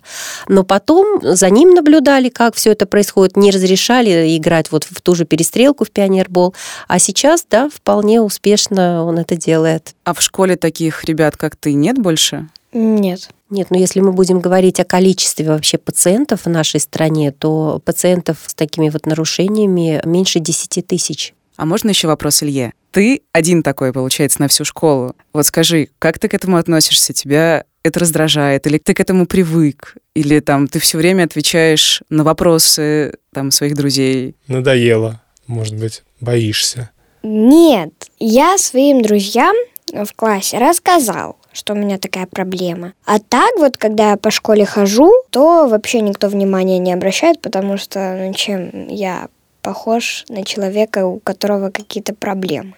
Но 0.50 0.64
потом 0.64 1.22
за 1.24 1.50
ним 1.50 1.74
наблюдали, 1.74 2.28
как 2.28 2.56
все 2.56 2.74
это 2.74 2.86
происходит, 2.86 3.38
не 3.38 3.50
разрешали 3.50 4.38
играть 4.38 4.72
вот 4.72 4.84
в 4.84 5.02
ту 5.02 5.16
же 5.16 5.24
перестрелку 5.24 5.86
в 5.86 5.92
пионербол, 5.92 6.54
а 6.90 7.00
сейчас, 7.00 7.46
да, 7.50 7.70
вполне 7.74 8.22
успешно 8.22 9.06
он 9.06 9.20
это 9.20 9.38
делает. 9.38 9.96
А 10.04 10.14
в 10.14 10.22
школе 10.22 10.58
таких 10.58 11.06
ребят, 11.06 11.38
как 11.38 11.56
ты, 11.56 11.74
нет 11.74 11.98
больше? 11.98 12.50
Нет. 12.74 13.30
Нет, 13.52 13.68
но 13.70 13.78
если 13.78 14.00
мы 14.00 14.14
будем 14.14 14.40
говорить 14.40 14.80
о 14.80 14.86
количестве 14.86 15.46
вообще 15.46 15.78
пациентов 15.78 16.46
в 16.46 16.50
нашей 16.50 16.80
стране, 16.80 17.32
то 17.32 17.82
пациентов 17.84 18.38
с 18.48 18.54
такими 18.54 18.90
вот 18.90 19.06
нарушениями 19.06 20.02
меньше 20.06 20.40
10 20.40 20.88
тысяч. 20.88 21.34
А 21.58 21.66
можно 21.66 21.90
еще 21.90 22.08
вопрос, 22.08 22.42
Илье? 22.42 22.72
Ты 22.92 23.22
один 23.34 23.62
такой, 23.62 23.92
получается, 23.92 24.42
на 24.42 24.48
всю 24.48 24.64
школу. 24.64 25.16
Вот 25.34 25.46
скажи, 25.46 25.90
как 26.00 26.18
ты 26.18 26.30
к 26.30 26.34
этому 26.34 26.58
относишься? 26.58 27.12
Тебя 27.12 27.66
это 27.84 28.00
раздражает? 28.00 28.66
Или 28.68 28.78
ты 28.78 28.94
к 28.94 29.02
этому 29.02 29.26
привык? 29.26 29.98
Или 30.16 30.40
там 30.40 30.70
ты 30.70 30.80
все 30.80 30.98
время 30.98 31.24
отвечаешь 31.26 32.02
на 32.10 32.24
вопросы 32.24 33.18
там 33.34 33.52
своих 33.52 33.76
друзей? 33.76 34.36
Надоело, 34.48 35.22
может 35.46 35.76
быть, 35.76 36.04
боишься. 36.22 36.90
Нет, 37.22 37.92
я 38.18 38.58
своим 38.58 39.02
друзьям 39.02 39.56
в 39.92 40.14
классе 40.16 40.58
рассказал, 40.58 41.38
что 41.54 41.74
у 41.74 41.76
меня 41.76 41.98
такая 41.98 42.26
проблема. 42.28 42.94
А 43.06 43.20
так 43.20 43.52
вот, 43.58 43.78
когда 43.78 44.12
я 44.12 44.18
по 44.18 44.32
школе 44.32 44.66
хожу, 44.66 45.12
то 45.30 45.68
вообще 45.68 46.02
никто 46.02 46.28
внимания 46.28 46.78
не 46.80 46.94
обращает, 46.94 47.42
потому 47.42 47.78
что 47.78 48.16
ну, 48.18 48.34
чем 48.34 48.88
я 48.88 49.28
похож 49.62 50.26
на 50.30 50.44
человека, 50.44 51.06
у 51.06 51.20
которого 51.20 51.70
какие-то 51.70 52.14
проблемы. 52.14 52.74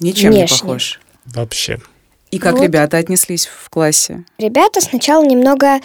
Ничем 0.00 0.30
не 0.30 0.38
Внешне. 0.38 0.58
похож. 0.58 1.00
Вообще. 1.24 1.78
И 2.30 2.38
как 2.38 2.54
Вот. 2.54 2.62
ребята 2.62 2.98
отнеслись 2.98 3.46
в 3.46 3.70
классе? 3.70 4.24
Ребята 4.38 4.80
сначала 4.80 5.24
немного 5.24 5.80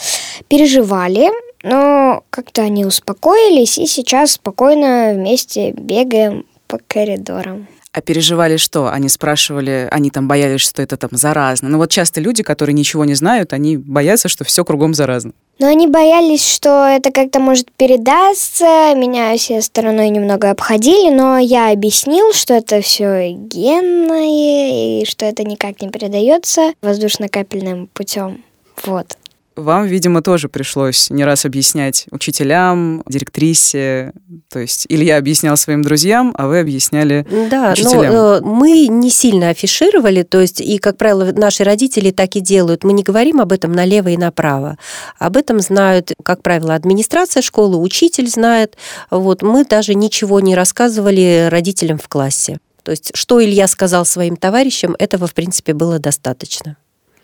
переживали, 0.48 1.29
но 1.63 2.24
как-то 2.29 2.63
они 2.63 2.86
успокоились, 2.86 3.77
и 3.77 3.86
сейчас 3.86 4.33
спокойно 4.33 5.13
вместе 5.13 5.71
бегаем 5.71 6.45
по 6.67 6.79
коридорам. 6.88 7.67
А 7.93 8.01
переживали 8.01 8.55
что? 8.55 8.89
Они 8.89 9.10
спрашивали, 9.10 9.88
они 9.91 10.12
там 10.12 10.27
боялись, 10.27 10.62
что 10.62 10.81
это 10.81 10.95
там 10.95 11.10
заразно. 11.12 11.67
Ну 11.67 11.77
вот 11.77 11.91
часто 11.91 12.21
люди, 12.21 12.41
которые 12.41 12.74
ничего 12.74 13.03
не 13.03 13.15
знают, 13.15 13.51
они 13.51 13.75
боятся, 13.77 14.29
что 14.29 14.45
все 14.45 14.63
кругом 14.63 14.93
заразно. 14.93 15.33
Но 15.60 15.67
они 15.67 15.88
боялись, 15.88 16.48
что 16.48 16.88
это 16.88 17.12
как-то 17.12 17.39
может 17.39 17.69
передаться. 17.74 18.95
Меня 18.95 19.36
все 19.38 19.62
стороной 19.62 20.10
немного 20.10 20.50
обходили, 20.50 21.13
но 21.13 21.38
я 21.38 21.71
объяснил, 21.71 22.33
что 22.33 22.53
это 22.53 22.81
все 22.81 23.33
генное 23.33 25.01
и 25.01 25.05
что 25.05 25.25
это 25.25 25.43
никак 25.43 25.81
не 25.81 25.89
передается 25.89 26.74
воздушно-капельным 26.81 27.88
путем. 27.93 28.43
Вот. 28.83 29.17
Вам, 29.62 29.86
видимо, 29.86 30.22
тоже 30.22 30.50
пришлось 30.50 31.10
не 31.10 31.24
раз 31.24 31.46
объяснять 31.46 32.06
учителям, 32.12 33.03
директрисе. 33.08 34.13
То 34.50 34.60
есть 34.60 34.86
Илья 34.89 35.18
объяснял 35.18 35.56
своим 35.58 35.82
друзьям, 35.84 36.34
а 36.38 36.48
вы 36.48 36.60
объясняли 36.60 37.25
Да, 37.50 37.72
учителям. 37.72 38.13
но 38.13 38.36
э, 38.38 38.41
мы 38.41 38.88
не 38.88 39.10
сильно 39.10 39.50
афишировали, 39.50 40.24
то 40.24 40.41
есть, 40.41 40.62
и, 40.62 40.77
как 40.77 40.98
правило, 40.98 41.32
наши 41.32 41.63
родители 41.63 42.12
так 42.12 42.36
и 42.36 42.39
делают. 42.39 42.84
Мы 42.84 42.94
не 42.94 43.03
говорим 43.03 43.39
об 43.39 43.51
этом 43.51 43.72
налево 43.72 44.10
и 44.10 44.18
направо. 44.18 44.77
Об 45.20 45.38
этом 45.38 45.60
знают, 45.60 46.12
как 46.24 46.41
правило, 46.41 46.75
администрация 46.75 47.41
школы, 47.41 47.77
учитель 47.77 48.27
знает. 48.27 48.77
Вот 49.10 49.41
мы 49.41 49.65
даже 49.65 49.94
ничего 49.94 50.39
не 50.39 50.56
рассказывали 50.56 51.48
родителям 51.50 51.98
в 51.98 52.08
классе. 52.08 52.60
То 52.84 52.91
есть, 52.91 53.12
что 53.13 53.44
Илья 53.44 53.68
сказал 53.68 54.06
своим 54.06 54.36
товарищам, 54.36 54.96
этого, 54.98 55.27
в 55.27 55.34
принципе, 55.34 55.74
было 55.74 56.00
достаточно. 56.00 56.77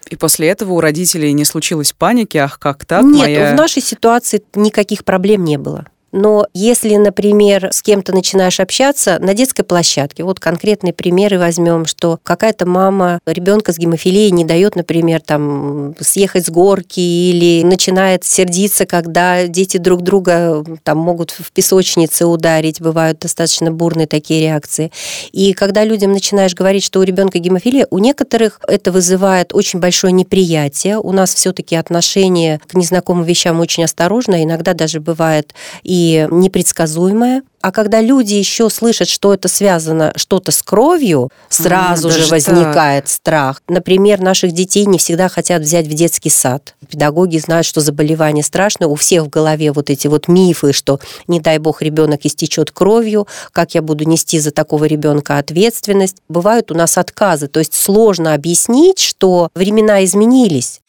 И 0.09 0.15
после 0.15 0.47
этого 0.49 0.73
у 0.73 0.81
родителей 0.81 1.33
не 1.33 1.45
случилось 1.45 1.93
паники, 1.93 2.37
ах, 2.37 2.59
как 2.59 2.85
так, 2.85 3.03
Нет, 3.03 3.17
моя... 3.17 3.53
в 3.53 3.55
нашей 3.55 3.81
ситуации 3.81 4.41
никаких 4.55 5.03
проблем 5.03 5.43
не 5.43 5.57
было. 5.57 5.85
Но 6.17 6.47
если, 6.55 6.95
например, 6.95 7.69
с 7.71 7.83
кем-то 7.83 8.11
начинаешь 8.11 8.59
общаться 8.59 9.19
на 9.19 9.35
детской 9.35 9.61
площадке, 9.61 10.23
вот 10.23 10.39
конкретные 10.39 10.91
примеры 10.91 11.37
возьмем, 11.37 11.85
что 11.85 12.19
какая-то 12.23 12.65
мама 12.65 13.19
ребенка 13.27 13.71
с 13.71 13.77
гемофилией 13.77 14.31
не 14.31 14.43
дает, 14.43 14.75
например, 14.75 15.21
там 15.21 15.93
съехать 15.99 16.47
с 16.47 16.49
горки 16.49 16.99
или 16.99 17.63
начинает 17.63 18.23
сердиться, 18.23 18.87
когда 18.87 19.45
дети 19.45 19.77
друг 19.77 20.01
друга 20.01 20.63
там 20.83 20.97
могут 20.97 21.29
в 21.29 21.51
песочнице 21.51 22.25
ударить, 22.25 22.81
бывают 22.81 23.19
достаточно 23.19 23.69
бурные 23.69 24.07
такие 24.07 24.41
реакции. 24.41 24.91
И 25.31 25.53
когда 25.53 25.83
людям 25.83 26.13
начинаешь 26.13 26.55
говорить, 26.55 26.83
что 26.83 26.99
у 26.99 27.03
ребенка 27.03 27.37
гемофилия, 27.37 27.85
у 27.91 27.99
некоторых 27.99 28.59
это 28.67 28.91
вызывает 28.91 29.53
очень 29.53 29.79
большое 29.79 30.13
неприятие. 30.13 30.97
У 30.97 31.11
нас 31.11 31.35
все-таки 31.35 31.75
отношение 31.75 32.59
к 32.67 32.73
незнакомым 32.73 33.23
вещам 33.23 33.59
очень 33.59 33.83
осторожно, 33.83 34.43
иногда 34.43 34.73
даже 34.73 34.99
бывает 34.99 35.53
и 35.83 36.06
непредсказуемое. 36.29 37.43
А 37.61 37.71
когда 37.71 38.01
люди 38.01 38.35
еще 38.35 38.69
слышат, 38.69 39.09
что 39.09 39.33
это 39.33 39.47
связано 39.47 40.13
что-то 40.15 40.51
с 40.51 40.61
кровью, 40.61 41.29
сразу 41.49 42.09
же 42.09 42.19
даже 42.19 42.31
возникает 42.31 43.09
страх. 43.09 43.61
Например, 43.67 44.21
наших 44.21 44.51
детей 44.53 44.85
не 44.85 44.97
всегда 44.97 45.27
хотят 45.27 45.63
взять 45.63 45.87
в 45.87 45.93
детский 45.93 46.29
сад. 46.29 46.75
Педагоги 46.89 47.37
знают, 47.39 47.65
что 47.65 47.81
заболевание 47.81 48.43
страшное. 48.43 48.87
У 48.87 48.95
всех 48.95 49.25
в 49.25 49.29
голове 49.29 49.71
вот 49.71 49.89
эти 49.89 50.07
вот 50.07 50.27
мифы, 50.27 50.71
что 50.71 50.99
не 51.27 51.39
дай 51.39 51.57
бог 51.57 51.81
ребенок 51.81 52.21
истечет 52.23 52.71
кровью, 52.71 53.27
как 53.51 53.75
я 53.75 53.81
буду 53.81 54.05
нести 54.05 54.39
за 54.39 54.51
такого 54.51 54.85
ребенка 54.85 55.37
ответственность. 55.37 56.17
Бывают 56.29 56.71
у 56.71 56.75
нас 56.75 56.97
отказы. 56.97 57.47
То 57.47 57.59
есть 57.59 57.73
сложно 57.73 58.33
объяснить, 58.33 58.99
что 58.99 59.49
времена 59.55 60.05
изменились. 60.05 60.81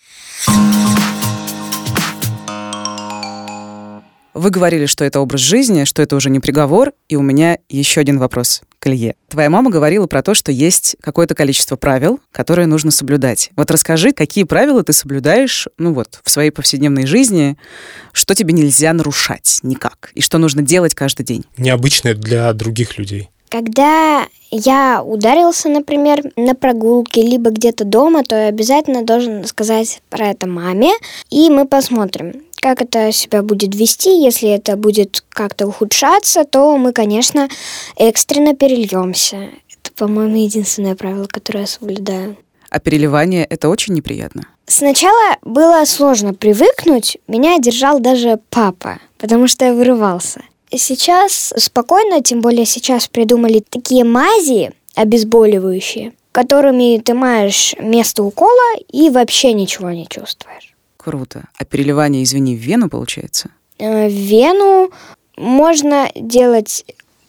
Вы 4.38 4.50
говорили, 4.50 4.86
что 4.86 5.04
это 5.04 5.18
образ 5.18 5.40
жизни, 5.40 5.82
что 5.82 6.00
это 6.00 6.14
уже 6.14 6.30
не 6.30 6.38
приговор, 6.38 6.92
и 7.08 7.16
у 7.16 7.22
меня 7.22 7.58
еще 7.68 8.00
один 8.00 8.20
вопрос 8.20 8.62
к 8.78 8.86
Илье. 8.86 9.16
Твоя 9.28 9.50
мама 9.50 9.68
говорила 9.68 10.06
про 10.06 10.22
то, 10.22 10.32
что 10.34 10.52
есть 10.52 10.94
какое-то 11.00 11.34
количество 11.34 11.74
правил, 11.74 12.20
которые 12.30 12.66
нужно 12.66 12.92
соблюдать. 12.92 13.50
Вот 13.56 13.68
расскажи, 13.72 14.12
какие 14.12 14.44
правила 14.44 14.84
ты 14.84 14.92
соблюдаешь, 14.92 15.66
ну 15.76 15.92
вот, 15.92 16.20
в 16.22 16.30
своей 16.30 16.52
повседневной 16.52 17.04
жизни, 17.04 17.56
что 18.12 18.36
тебе 18.36 18.52
нельзя 18.52 18.92
нарушать 18.92 19.58
никак, 19.64 20.12
и 20.14 20.20
что 20.20 20.38
нужно 20.38 20.62
делать 20.62 20.94
каждый 20.94 21.24
день. 21.24 21.44
Необычное 21.56 22.14
для 22.14 22.52
других 22.52 22.96
людей. 22.96 23.30
Когда 23.48 24.26
я 24.50 25.02
ударился, 25.02 25.68
например, 25.68 26.22
на 26.36 26.54
прогулке, 26.54 27.22
либо 27.22 27.50
где-то 27.50 27.84
дома, 27.84 28.22
то 28.22 28.36
я 28.36 28.46
обязательно 28.48 29.02
должен 29.02 29.44
сказать 29.46 30.00
про 30.10 30.28
это 30.28 30.46
маме, 30.46 30.92
и 31.30 31.48
мы 31.50 31.66
посмотрим, 31.66 32.42
как 32.60 32.82
это 32.82 33.12
себя 33.12 33.42
будет 33.42 33.74
вести. 33.74 34.10
Если 34.10 34.48
это 34.48 34.76
будет 34.76 35.24
как-то 35.28 35.66
ухудшаться, 35.66 36.44
то 36.44 36.76
мы, 36.76 36.92
конечно, 36.92 37.48
экстренно 37.96 38.54
перельемся. 38.54 39.36
Это, 39.36 39.92
по-моему, 39.96 40.36
единственное 40.36 40.94
правило, 40.94 41.26
которое 41.26 41.60
я 41.60 41.66
соблюдаю. 41.66 42.36
А 42.70 42.80
переливание— 42.80 43.44
это 43.50 43.68
очень 43.68 43.94
неприятно. 43.94 44.42
Сначала 44.66 45.36
было 45.42 45.84
сложно 45.86 46.34
привыкнуть. 46.34 47.16
Меня 47.26 47.58
держал 47.58 48.00
даже 48.00 48.38
папа, 48.50 48.98
потому 49.16 49.48
что 49.48 49.64
я 49.64 49.72
вырывался. 49.72 50.42
Сейчас 50.70 51.54
спокойно, 51.56 52.22
тем 52.22 52.42
более 52.42 52.66
сейчас 52.66 53.08
придумали 53.08 53.64
такие 53.66 54.04
мази 54.04 54.72
обезболивающие, 54.94 56.12
которыми 56.32 56.98
ты 56.98 57.14
маешь 57.14 57.74
место 57.78 58.22
укола 58.22 58.74
и 58.92 59.08
вообще 59.08 59.54
ничего 59.54 59.90
не 59.90 60.06
чувствуешь. 60.06 60.74
Круто. 61.08 61.44
А 61.56 61.64
переливание, 61.64 62.22
извини, 62.22 62.54
в 62.56 62.60
вену 62.60 62.88
получается? 62.88 63.50
Э, 63.78 64.08
В 64.08 64.12
вену 64.12 64.90
можно 65.36 66.10
делать 66.14 66.84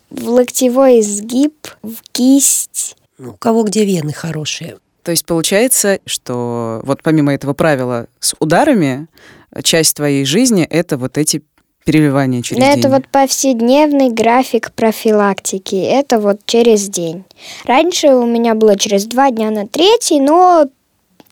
в 0.10 0.28
локтевой 0.30 1.00
изгиб, 1.02 1.68
в 1.84 1.96
кисть. 2.12 2.96
Ну, 3.18 3.32
у 3.32 3.34
кого 3.38 3.64
где 3.64 3.86
вены 3.86 4.12
хорошие. 4.14 4.78
То 5.04 5.12
есть 5.12 5.26
получается, 5.26 6.00
что 6.06 6.82
вот 6.84 7.02
помимо 7.04 7.34
этого 7.34 7.54
правила 7.54 8.08
с 8.20 8.36
ударами, 8.40 9.08
часть 9.64 9.96
твоей 9.96 10.26
жизни— 10.26 10.64
это 10.70 10.98
вот 10.98 11.18
эти 11.18 11.42
переливания 11.86 12.42
через 12.42 12.60
Но 12.64 12.70
день. 12.72 12.80
это 12.80 12.90
вот 12.90 13.08
повседневный 13.08 14.10
график 14.10 14.72
профилактики. 14.74 15.76
Это 15.76 16.20
вот 16.20 16.42
через 16.46 16.88
день. 16.90 17.24
Раньше 17.66 18.10
у 18.10 18.26
меня 18.26 18.54
было 18.56 18.78
через 18.78 19.06
два 19.06 19.32
дня 19.32 19.50
на 19.52 19.66
третий, 19.68 20.20
но 20.20 20.66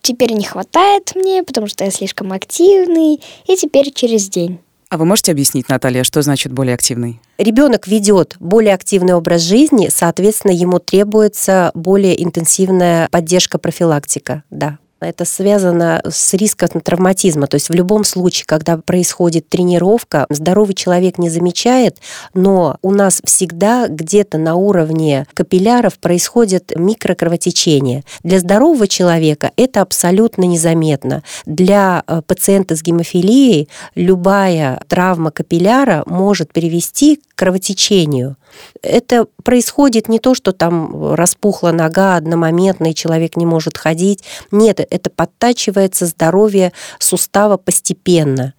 теперь 0.02 0.34
не 0.34 0.46
хватает 0.46 1.14
мне, 1.16 1.44
потому 1.44 1.68
что 1.68 1.84
я 1.84 1.92
слишком 1.92 2.32
активный, 2.34 3.22
и 3.48 3.56
теперь 3.56 3.92
через 3.92 4.30
день. 4.30 4.60
А 4.90 4.98
вы 4.98 5.06
можете 5.06 5.34
объяснить, 5.34 5.68
Наталья, 5.68 6.04
что 6.04 6.22
значит 6.22 6.54
более 6.54 6.74
активный? 6.74 7.20
Ребенок 7.38 7.88
ведет 7.88 8.38
более 8.40 8.74
активный 8.74 9.14
образ 9.14 9.42
жизни, 9.42 9.90
соответственно, 9.94 10.52
ему 10.52 10.80
требуется 10.80 11.72
более 11.74 12.24
интенсивная 12.24 13.10
поддержка 13.12 13.58
профилактика, 13.58 14.44
да. 14.50 14.78
Это 15.00 15.26
связано 15.26 16.02
с 16.08 16.34
риском 16.34 16.82
травматизма. 16.82 17.48
То 17.48 17.56
есть 17.56 17.70
в 17.70 17.74
любом 17.74 18.04
случае, 18.04 18.46
когда 18.48 18.78
происходит 18.78 19.48
тренировка, 19.48 20.26
здоровый 20.30 20.74
человек 20.74 21.18
не 21.20 21.30
замечает, 21.30 21.98
но 22.34 22.78
у 22.82 22.92
нас 22.92 23.22
всегда 23.24 23.88
где-то 23.88 24.38
на 24.38 24.56
уровне 24.56 25.28
капилляров 25.34 26.00
происходит 26.00 26.74
микрокровотечение. 26.76 28.04
Для 28.24 28.40
здорового 28.40 28.88
человека 28.88 29.52
это 29.56 29.82
абсолютно 29.82 30.44
незаметно. 30.44 31.24
Для 31.46 32.04
э, 32.08 32.22
пациента 32.26 32.76
с 32.76 32.82
гемофилией 32.82 33.70
любая 33.96 34.82
травма 34.88 35.32
капилляра 35.32 36.04
может 36.08 36.52
привести 36.52 37.18
к 37.18 37.36
кровотечению. 37.36 38.36
Это 38.82 39.28
происходит 39.44 40.08
не 40.10 40.20
то, 40.20 40.36
что 40.36 40.52
там 40.52 41.14
распухла 41.14 41.72
нога 41.72 42.16
одномоментно, 42.16 42.92
и 42.92 42.96
человек 42.96 43.38
не 43.38 43.46
может 43.46 43.78
ходить. 43.78 44.24
Нет, 44.52 44.80
это 44.80 45.10
подтачивается 45.10 46.06
здоровье 46.06 46.74
сустава 47.00 47.58
постепенно. 47.58 48.54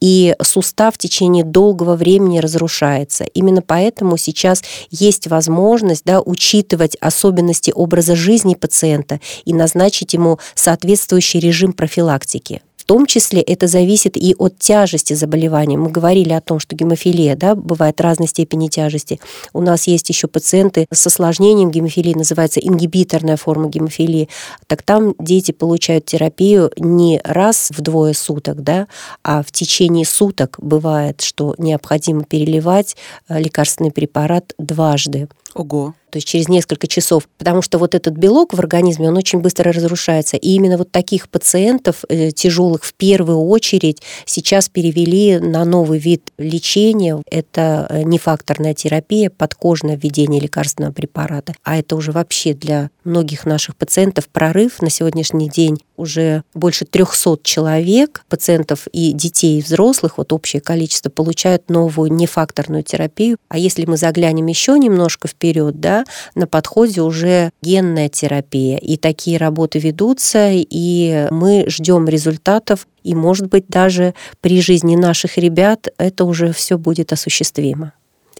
И 0.00 0.34
сустав 0.42 0.94
в 0.94 0.98
течение 0.98 1.44
долгого 1.44 1.96
времени 1.96 2.38
разрушается. 2.38 3.24
Именно 3.24 3.62
поэтому 3.62 4.16
сейчас 4.16 4.62
есть 4.90 5.26
возможность 5.26 6.04
да, 6.04 6.20
учитывать 6.20 6.96
особенности 7.00 7.72
образа 7.74 8.16
жизни 8.16 8.54
пациента 8.54 9.20
и 9.44 9.52
назначить 9.52 10.14
ему 10.14 10.38
соответствующий 10.54 11.40
режим 11.40 11.72
профилактики. 11.72 12.62
Том 12.90 13.06
числе 13.06 13.40
это 13.40 13.68
зависит 13.68 14.16
и 14.16 14.34
от 14.36 14.58
тяжести 14.58 15.12
заболевания. 15.12 15.78
Мы 15.78 15.90
говорили 15.90 16.32
о 16.32 16.40
том, 16.40 16.58
что 16.58 16.74
гемофилия, 16.74 17.36
да, 17.36 17.54
бывает 17.54 18.00
разной 18.00 18.26
степени 18.26 18.66
тяжести. 18.66 19.20
У 19.52 19.60
нас 19.60 19.86
есть 19.86 20.08
еще 20.08 20.26
пациенты 20.26 20.88
с 20.92 21.06
осложнением 21.06 21.70
гемофилии, 21.70 22.14
называется 22.14 22.58
ингибиторная 22.58 23.36
форма 23.36 23.68
гемофилии. 23.68 24.28
Так 24.66 24.82
там 24.82 25.14
дети 25.20 25.52
получают 25.52 26.06
терапию 26.06 26.72
не 26.78 27.20
раз 27.22 27.70
в 27.70 27.80
двое 27.80 28.12
суток, 28.12 28.64
да, 28.64 28.88
а 29.22 29.44
в 29.44 29.52
течение 29.52 30.04
суток 30.04 30.56
бывает, 30.58 31.20
что 31.20 31.54
необходимо 31.58 32.24
переливать 32.24 32.96
э, 33.28 33.40
лекарственный 33.40 33.92
препарат 33.92 34.52
дважды. 34.58 35.28
Ого. 35.54 35.94
То 36.10 36.16
есть 36.16 36.26
через 36.26 36.48
несколько 36.48 36.86
часов, 36.86 37.28
потому 37.38 37.62
что 37.62 37.78
вот 37.78 37.94
этот 37.94 38.14
белок 38.14 38.52
в 38.52 38.58
организме, 38.58 39.08
он 39.08 39.16
очень 39.16 39.38
быстро 39.40 39.72
разрушается. 39.72 40.36
И 40.36 40.50
именно 40.50 40.76
вот 40.76 40.90
таких 40.90 41.28
пациентов 41.28 42.04
э, 42.08 42.30
тяжелых 42.32 42.84
в 42.84 42.94
первую 42.94 43.38
очередь 43.38 44.02
сейчас 44.24 44.68
перевели 44.68 45.38
на 45.38 45.64
новый 45.64 45.98
вид 45.98 46.32
лечения. 46.36 47.22
Это 47.30 47.86
э, 47.88 48.02
нефакторная 48.02 48.74
терапия, 48.74 49.30
подкожное 49.30 49.96
введение 49.96 50.40
лекарственного 50.40 50.92
препарата. 50.92 51.54
А 51.62 51.78
это 51.78 51.94
уже 51.94 52.12
вообще 52.12 52.54
для 52.54 52.90
многих 53.04 53.46
наших 53.46 53.76
пациентов 53.76 54.28
прорыв. 54.28 54.82
На 54.82 54.90
сегодняшний 54.90 55.48
день 55.48 55.78
уже 56.00 56.42
больше 56.54 56.84
300 56.84 57.38
человек, 57.42 58.24
пациентов 58.28 58.86
и 58.92 59.12
детей, 59.12 59.58
и 59.58 59.62
взрослых, 59.62 60.18
вот 60.18 60.32
общее 60.32 60.60
количество, 60.60 61.10
получают 61.10 61.68
новую 61.68 62.12
нефакторную 62.12 62.82
терапию. 62.82 63.36
А 63.48 63.58
если 63.58 63.84
мы 63.84 63.96
заглянем 63.96 64.46
еще 64.46 64.78
немножко 64.78 65.28
вперед, 65.28 65.78
да, 65.78 66.04
на 66.34 66.46
подходе 66.46 67.02
уже 67.02 67.50
генная 67.62 68.08
терапия. 68.08 68.78
И 68.78 68.96
такие 68.96 69.36
работы 69.38 69.78
ведутся, 69.78 70.50
и 70.52 71.28
мы 71.30 71.64
ждем 71.68 72.08
результатов. 72.08 72.86
И, 73.02 73.14
может 73.14 73.46
быть, 73.46 73.66
даже 73.68 74.14
при 74.40 74.60
жизни 74.60 74.96
наших 74.96 75.38
ребят 75.38 75.88
это 75.98 76.24
уже 76.24 76.52
все 76.52 76.78
будет 76.78 77.12
осуществимо. 77.12 77.92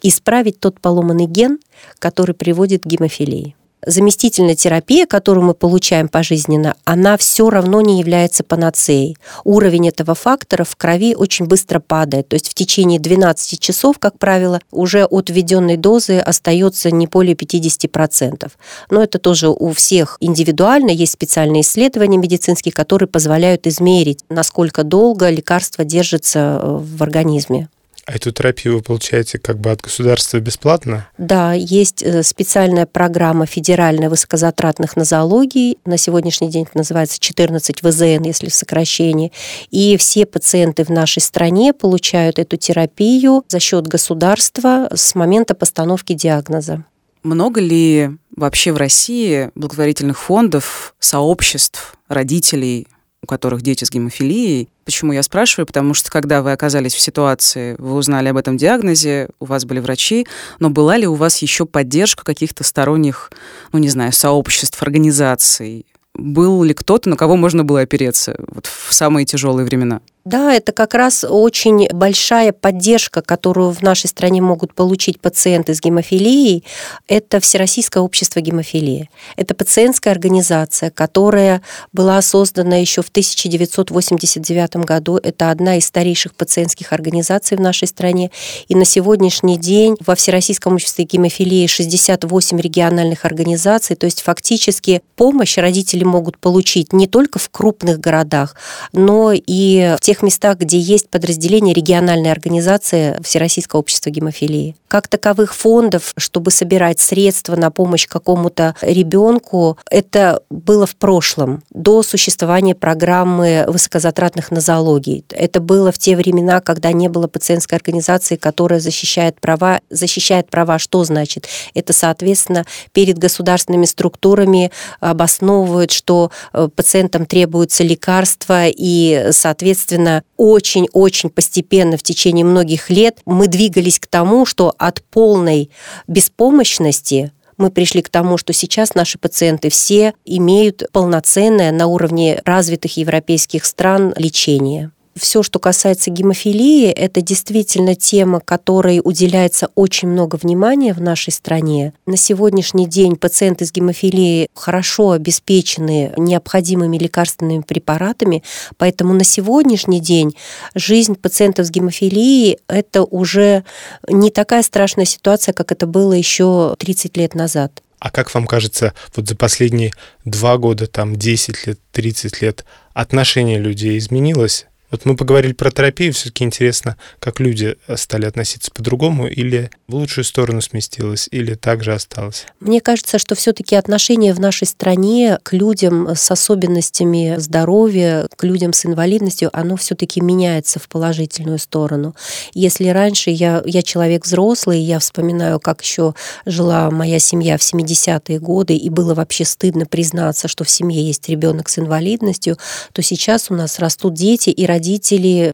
Исправить 0.03 0.61
тот 0.61 0.81
поломанный 0.81 1.27
ген, 1.27 1.59
который 1.99 2.35
приводит 2.35 2.83
к 2.83 2.87
гемофилии 2.87 3.55
заместительная 3.85 4.55
терапия, 4.55 5.07
которую 5.07 5.45
мы 5.45 5.55
получаем 5.55 6.09
пожизненно, 6.09 6.75
она 6.85 7.17
все 7.17 7.51
равно 7.51 7.81
не 7.81 7.99
является 7.99 8.45
панацеей. 8.45 9.17
Уровень 9.45 9.89
этого 9.89 10.15
фактора 10.15 10.65
в 10.65 10.77
крови 10.77 11.15
очень 11.15 11.47
быстро 11.47 11.81
падает. 11.81 12.29
То 12.29 12.35
есть 12.35 12.49
в 12.49 12.55
течение 12.55 12.99
12 13.01 13.59
часов, 13.59 13.99
как 13.99 14.19
правило, 14.19 14.61
уже 14.71 15.05
от 15.05 15.31
введенной 15.31 15.77
дозы 15.77 16.19
остается 16.19 16.91
не 16.91 17.07
более 17.07 17.35
50%. 17.35 18.51
Но 18.91 19.03
это 19.03 19.19
тоже 19.19 19.49
у 19.49 19.73
всех 19.73 20.17
индивидуально. 20.21 20.91
Есть 20.91 21.13
специальные 21.13 21.63
исследования 21.63 22.19
медицинские, 22.19 22.73
которые 22.73 23.09
позволяют 23.09 23.67
измерить, 23.67 24.25
насколько 24.29 24.85
долго 24.85 25.29
лекарство 25.31 25.85
держится 25.85 26.61
в 26.63 27.03
организме. 27.03 27.69
А 28.11 28.17
эту 28.17 28.33
терапию 28.33 28.75
вы 28.75 28.83
получаете 28.83 29.39
как 29.39 29.61
бы 29.61 29.71
от 29.71 29.83
государства 29.83 30.41
бесплатно? 30.41 31.07
Да, 31.17 31.53
есть 31.53 32.03
э, 32.03 32.25
специальная 32.25 32.85
программа 32.85 33.47
федеральная 33.47 34.11
высокозатратных 34.11 34.97
нозологий. 34.97 35.79
На 35.85 35.97
сегодняшний 35.97 36.51
день 36.51 36.65
это 36.65 36.79
называется 36.79 37.21
14 37.21 37.85
ВЗН, 37.85 38.25
если 38.25 38.49
в 38.49 38.55
сокращении. 38.55 39.31
И 39.71 39.97
все 39.97 40.27
пациенты 40.27 40.83
в 40.83 40.89
нашей 40.89 41.21
стране 41.21 41.73
получают 41.73 42.41
эту 42.41 42.57
терапию 42.57 43.45
за 43.47 43.61
счет 43.61 43.87
государства 43.87 44.89
с 44.93 45.15
момента 45.15 45.55
постановки 45.55 46.13
диагноза. 46.13 46.85
Много 47.23 47.61
ли 47.61 48.11
вообще 48.35 48.73
в 48.73 48.77
России 48.77 49.51
благотворительных 49.55 50.19
фондов, 50.19 50.97
сообществ, 50.99 51.95
родителей, 52.09 52.89
у 53.23 53.27
которых 53.27 53.63
дети 53.63 53.85
с 53.85 53.91
гемофилией. 53.91 54.69
Почему 54.85 55.13
я 55.13 55.23
спрашиваю? 55.23 55.67
Потому 55.67 55.95
что 55.95 56.11
когда 56.11 56.43
вы 56.43 56.53
оказались 56.53 56.95
в 56.95 57.01
ситуации, 57.01 57.77
вы 57.79 57.95
узнали 57.95 58.29
об 58.29 58.37
этом 58.37 58.57
диагнозе, 58.57 59.29
у 59.39 59.45
вас 59.45 59.65
были 59.65 59.79
врачи, 59.81 60.27
но 60.59 60.71
была 60.71 60.97
ли 60.97 61.07
у 61.07 61.15
вас 61.15 61.39
еще 61.39 61.67
поддержка 61.67 62.25
каких-то 62.25 62.65
сторонних, 62.65 63.31
ну 63.73 63.79
не 63.79 63.89
знаю, 63.89 64.13
сообществ, 64.13 64.83
организаций? 64.83 65.87
Был 66.15 66.63
ли 66.65 66.75
кто-то, 66.75 67.09
на 67.09 67.17
кого 67.17 67.37
можно 67.37 67.63
было 67.63 67.81
опереться 67.81 68.37
вот 68.49 68.67
в 68.67 68.93
самые 68.93 69.27
тяжелые 69.27 69.65
времена? 69.65 70.01
Да, 70.27 70.53
это 70.53 70.73
как 70.73 70.93
раз 70.93 71.25
очень 71.25 71.89
большая 71.89 72.53
поддержка, 72.53 73.23
которую 73.23 73.71
в 73.71 73.81
нашей 73.81 74.09
стране 74.09 74.43
могут 74.43 74.75
получить 74.75 75.19
пациенты 75.19 75.75
с 75.75 75.81
гемофилией. 75.81 76.63
Это 77.09 77.41
Всероссийское 77.41 78.03
общество 78.03 78.41
гемофилии. 78.41 79.09
Это 79.37 79.55
пациентская 79.55 80.13
организация, 80.13 80.91
которая 80.91 81.63
была 81.95 82.21
создана 82.21 82.77
еще 82.77 83.01
в 83.01 83.09
1989 83.09 84.77
году. 84.85 85.17
Это 85.17 85.51
одна 85.51 85.77
из 85.77 85.87
старейших 85.87 86.35
пациентских 86.35 86.93
организаций 86.93 87.57
в 87.57 87.61
нашей 87.61 87.89
стране. 87.89 88.31
И 88.69 88.75
на 88.75 88.85
сегодняшний 88.85 89.57
день 89.57 89.97
во 90.05 90.15
Всероссийском 90.15 90.75
обществе 90.75 91.07
гемофилии 91.07 91.67
68 91.67 92.61
региональных 92.61 93.25
организаций. 93.25 93.97
То 93.97 94.05
есть 94.05 94.21
фактически 94.21 95.01
помощь 95.17 95.57
родители 95.57 96.05
могут 96.05 96.37
получить 96.37 96.93
не 96.93 97.07
только 97.07 97.39
в 97.39 97.49
крупных 97.49 98.01
городах, 98.01 98.55
но 98.93 99.33
и 99.35 99.97
в 99.99 100.10
тех 100.11 100.25
местах, 100.25 100.59
где 100.59 100.77
есть 100.77 101.09
подразделения 101.09 101.73
региональной 101.73 102.33
организации 102.33 103.17
Всероссийского 103.23 103.79
общества 103.79 104.11
гемофилии. 104.11 104.75
Как 104.89 105.07
таковых 105.07 105.55
фондов, 105.55 106.15
чтобы 106.17 106.51
собирать 106.51 106.99
средства 106.99 107.55
на 107.55 107.71
помощь 107.71 108.09
какому-то 108.09 108.75
ребенку, 108.81 109.79
это 109.89 110.43
было 110.51 110.85
в 110.85 110.97
прошлом, 110.97 111.63
до 111.71 112.03
существования 112.03 112.75
программы 112.75 113.65
высокозатратных 113.69 114.51
нозологий. 114.51 115.25
Это 115.31 115.61
было 115.61 115.93
в 115.93 115.99
те 115.99 116.17
времена, 116.17 116.61
когда 116.61 116.91
не 116.91 117.07
было 117.07 117.29
пациентской 117.29 117.77
организации, 117.77 118.35
которая 118.35 118.81
защищает 118.81 119.41
права. 119.41 119.81
Защищает 119.91 120.51
права 120.51 120.81
что 120.81 121.05
значит? 121.05 121.47
Это, 121.73 121.93
соответственно, 121.93 122.65
перед 122.93 123.17
государственными 123.17 123.85
структурами 123.85 124.73
обосновывают, 124.99 125.93
что 125.93 126.33
э, 126.53 126.69
пациентам 126.75 127.27
требуются 127.27 127.85
лекарства, 127.85 128.65
и, 128.67 129.29
соответственно, 129.31 130.00
очень-очень 130.37 131.31
постепенно 131.31 131.97
в 131.97 132.03
течение 132.03 132.45
многих 132.45 132.91
лет 132.91 133.19
мы 133.27 133.49
двигались 133.49 133.99
к 133.99 134.07
тому, 134.07 134.47
что 134.47 134.75
от 134.79 135.03
полной 135.03 135.71
беспомощности 136.09 137.33
мы 137.57 137.71
пришли 137.71 138.01
к 138.01 138.09
тому, 138.09 138.39
что 138.39 138.53
сейчас 138.53 138.95
наши 138.95 139.19
пациенты 139.19 139.69
все 139.69 140.15
имеют 140.25 140.85
полноценное 140.93 141.73
на 141.73 141.87
уровне 141.87 142.41
развитых 142.45 142.97
европейских 142.97 143.65
стран 143.67 144.15
лечение 144.17 144.91
все, 145.21 145.43
что 145.43 145.59
касается 145.59 146.11
гемофилии, 146.11 146.89
это 146.89 147.21
действительно 147.21 147.95
тема, 147.95 148.41
которой 148.41 149.01
уделяется 149.05 149.69
очень 149.75 150.09
много 150.09 150.37
внимания 150.37 150.95
в 150.95 151.01
нашей 151.01 151.33
стране. 151.33 151.93
На 152.07 152.17
сегодняшний 152.17 152.87
день 152.87 153.17
пациенты 153.17 153.67
с 153.67 153.73
гемофилией 153.73 154.49
хорошо 154.55 155.11
обеспечены 155.11 156.15
необходимыми 156.17 156.97
лекарственными 156.97 157.61
препаратами, 157.61 158.43
поэтому 158.79 159.13
на 159.13 159.25
сегодняшний 159.25 160.01
день 160.01 160.35
жизнь 160.75 161.15
пациентов 161.15 161.67
с 161.67 161.71
гемофилией– 161.71 162.59
это 162.69 163.05
уже 163.05 163.65
не 164.09 164.31
такая 164.31 164.63
страшная 164.63 165.05
ситуация, 165.05 165.53
как 165.53 165.71
это 165.71 165.87
было 165.87 166.15
еще 166.15 166.75
30 166.79 167.17
лет 167.19 167.35
назад. 167.35 167.83
А 167.99 168.11
как 168.11 168.33
вам 168.35 168.47
кажется, 168.47 168.95
вот 169.15 169.29
за 169.29 169.37
последние 169.37 169.93
два 170.25 170.57
года, 170.57 170.87
там 170.87 171.17
10 171.17 171.67
лет, 171.67 171.79
30 171.93 172.41
лет 172.41 172.65
отношение 172.95 173.59
людей 173.59 173.99
изменилось? 173.99 174.67
Вот 174.91 175.05
мы 175.05 175.17
поговорили 175.17 175.53
про 175.53 175.71
терапию, 175.71 176.13
все-таки 176.13 176.45
интересно, 176.45 176.97
как 177.21 177.39
люди 177.39 177.77
стали 177.95 178.27
относиться 178.27 178.71
по-другому, 178.73 179.29
или 179.29 179.71
в 179.87 179.95
лучшую 179.95 180.25
сторону 180.25 180.61
сместилось, 180.61 181.29
или 181.31 181.55
также 181.55 181.95
осталось? 181.95 182.47
Мне 182.59 182.81
кажется, 182.81 183.19
что 183.19 183.35
все-таки 183.37 183.77
отношение 183.77 184.35
в 184.35 184.41
нашей 184.41 184.67
стране 184.67 185.39
к 185.43 185.53
людям 185.53 186.09
с 186.09 186.31
особенностями 186.31 187.37
здоровья, 187.39 188.27
к 188.37 188.43
людям 188.43 188.73
с 188.73 188.85
инвалидностью, 188.85 189.51
оно 189.53 189.77
все-таки 189.77 190.21
меняется 190.21 190.81
в 190.81 190.89
положительную 190.89 191.59
сторону. 191.59 192.17
Если 192.53 192.89
раньше 192.89 193.31
я, 193.31 193.63
я 193.65 193.83
человек 193.83 194.27
взрослый, 194.27 194.81
я 194.81 194.99
вспоминаю, 194.99 195.61
как 195.61 195.83
еще 195.83 196.15
жила 196.47 196.91
моя 196.91 197.21
семья 197.21 197.57
в 197.59 197.61
70-е 197.61 198.41
годы, 198.41 198.75
и 198.77 198.91
было 198.91 199.15
вообще 199.15 199.45
стыдно 199.45 199.87
признаться, 199.87 200.49
что 200.49 200.65
в 200.65 200.71
семье 200.71 201.03
есть 201.03 201.29
ребенок 201.29 201.69
с 201.69 201.79
инвалидностью, 201.79 202.59
то 202.93 203.03
сейчас 203.03 203.51
у 203.51 203.55
нас 203.55 203.79
растут 203.79 204.15
дети, 204.15 204.51
и 204.51 204.67
родители 204.67 204.80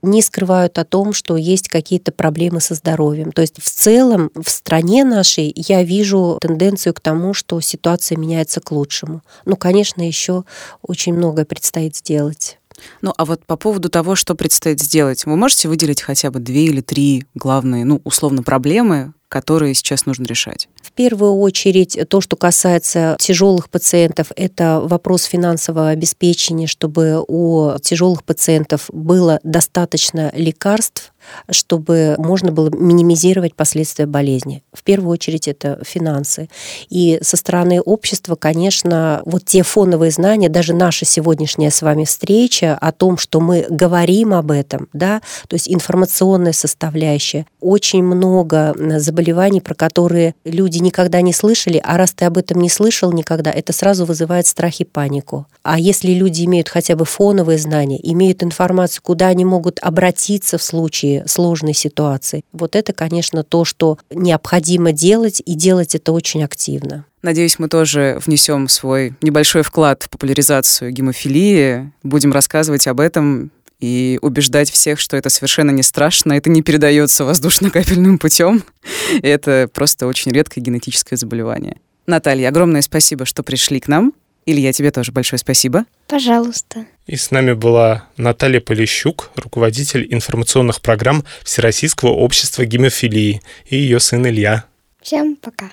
не 0.03 0.23
скрывают 0.23 0.79
о 0.79 0.85
том, 0.85 1.13
что 1.13 1.37
есть 1.37 1.69
какие-то 1.69 2.13
проблемы 2.13 2.61
со 2.61 2.75
здоровьем. 2.75 3.33
То 3.33 3.43
есть 3.43 3.63
в 3.63 3.69
целом 3.69 4.31
в 4.35 4.49
стране 4.49 5.05
нашей 5.05 5.53
я 5.55 5.83
вижу 5.83 6.39
тенденцию 6.41 6.95
к 6.95 7.01
тому, 7.01 7.35
что 7.35 7.61
ситуация 7.61 8.17
меняется 8.17 8.61
к 8.61 8.71
лучшему. 8.71 9.23
Ну, 9.45 9.57
конечно, 9.57 10.07
еще 10.07 10.45
очень 10.83 11.15
многое 11.15 11.45
предстоит 11.45 11.97
сделать. 11.97 12.59
Ну, 13.03 13.13
а 13.17 13.25
вот 13.25 13.45
по 13.45 13.57
поводу 13.57 13.89
того, 13.89 14.17
что 14.17 14.35
предстоит 14.35 14.81
сделать, 14.81 15.25
вы 15.25 15.37
можете 15.37 15.69
выделить 15.69 16.03
хотя 16.03 16.31
бы 16.31 16.41
две 16.41 16.67
или 16.67 16.81
три 16.81 17.27
главные, 17.35 17.85
ну, 17.85 18.01
условно, 18.05 18.43
проблемы, 18.43 19.13
которые 19.29 19.75
сейчас 19.75 20.07
нужно 20.07 20.25
решать? 20.25 20.69
В 20.83 20.93
первую 20.93 21.35
очередь, 21.37 21.99
то, 22.09 22.21
что 22.21 22.37
касается 22.37 23.17
тяжелых 23.19 23.69
пациентов, 23.69 24.29
это 24.37 24.81
вопрос 24.83 25.25
финансового 25.25 25.91
обеспечения, 25.91 26.67
чтобы 26.67 27.25
у 27.27 27.79
тяжелых 27.83 28.25
пациентов 28.25 28.89
было 28.93 29.41
достаточно 29.43 30.33
лекарств, 30.35 31.13
чтобы 31.51 32.15
можно 32.19 32.53
было 32.53 32.71
минимизировать 32.71 33.55
последствия 33.55 34.07
болезни. 34.07 34.63
В 34.73 34.83
первую 34.83 35.11
очередь 35.11 35.49
это 35.49 35.81
финансы. 35.85 36.49
И 36.89 37.19
со 37.23 37.37
стороны 37.37 37.81
общества, 37.81 38.37
конечно, 38.37 39.23
вот 39.25 39.45
те 39.45 39.63
фоновые 39.63 40.11
знания, 40.11 40.49
даже 40.49 40.73
наша 40.73 41.05
сегодняшняя 41.05 41.71
с 41.71 41.83
вами 41.83 42.05
встреча 42.05 42.77
о 42.81 42.93
том, 42.93 43.19
что 43.19 43.41
мы 43.41 43.67
говорим 43.69 44.35
об 44.35 44.51
этом, 44.51 44.89
да, 44.93 45.21
то 45.49 45.55
есть 45.55 45.69
информационная 45.69 46.53
составляющая, 46.53 47.47
очень 47.61 48.03
много 48.03 48.75
заболеваний, 49.17 49.61
про 49.61 49.75
которые 49.75 50.35
люди 50.45 50.79
никогда 50.79 51.23
не 51.23 51.33
слышали, 51.33 51.81
а 51.83 51.97
раз 51.97 52.13
ты 52.13 52.27
об 52.27 52.37
этом 52.37 52.61
не 52.61 52.69
слышал 52.69 53.13
никогда, 53.13 53.51
это 53.51 53.73
сразу 53.73 54.05
вызывает 54.05 54.47
страх 54.47 54.81
и 54.81 54.85
панику. 54.85 55.47
А 55.63 55.79
если 55.79 56.13
люди 56.13 56.45
имеют 56.45 56.69
хотя 56.69 56.97
бы 56.97 57.05
фоновые 57.05 57.59
знания, 57.59 57.99
имеют 58.03 58.43
информацию, 58.43 59.03
куда 59.03 59.29
они 59.29 59.45
могут 59.45 59.79
обратиться 59.81 60.59
в 60.59 60.63
случае 60.63 61.27
сложной 61.27 61.75
ситуации. 61.75 62.43
Вот 62.53 62.77
это, 62.77 62.93
конечно, 62.93 63.43
то, 63.43 63.65
что 63.65 63.99
необходимо 64.11 64.93
делать, 64.93 65.43
и 65.45 65.55
делать 65.55 65.95
это 65.95 66.13
очень 66.13 66.45
активно. 66.45 67.05
Надеюсь, 67.23 67.59
мы 67.59 67.69
тоже 67.69 68.21
внесем 68.25 68.69
свой 68.69 69.15
небольшой 69.21 69.63
вклад 69.63 70.03
в 70.05 70.11
популяризацию 70.11 70.93
гемофилии, 70.93 71.91
будем 72.03 72.33
рассказывать 72.33 72.87
об 72.87 73.01
этом 73.01 73.51
и 73.81 74.19
убеждать 74.23 74.71
всех, 74.71 74.99
что 74.99 75.17
это 75.17 75.29
совершенно 75.29 75.71
не 75.71 75.83
страшно, 75.83 76.33
это 76.33 76.51
не 76.51 76.63
передается 76.63 77.25
воздушно-капельным 77.25 78.19
путем. 78.19 78.65
Это 79.23 79.69
просто 79.73 80.07
очень 80.07 80.33
редкое 80.33 80.61
генетическое 80.61 81.17
заболевание. 81.17 81.77
Наталья, 82.07 82.49
огромное 82.49 82.83
спасибо, 82.83 83.27
что 83.27 83.43
пришли 83.43 83.81
к 83.81 83.89
нам. 83.89 84.13
Илья, 84.47 84.73
тебе 84.73 84.93
тоже 84.93 85.11
большое 85.11 85.39
спасибо. 85.41 85.87
Пожалуйста. 86.07 86.87
И 87.07 87.17
с 87.17 87.33
нами 87.33 87.53
была 87.53 88.09
Наталья 88.17 88.61
Полищук, 88.61 89.31
руководитель 89.35 90.07
информационных 90.09 90.81
программ 90.81 91.25
Всероссийского 91.43 92.11
общества 92.11 92.65
гемофилии, 92.65 93.43
и 93.69 93.77
ее 93.77 93.99
сын 93.99 94.25
Илья. 94.27 94.65
Всем 95.03 95.37
пока. 95.37 95.73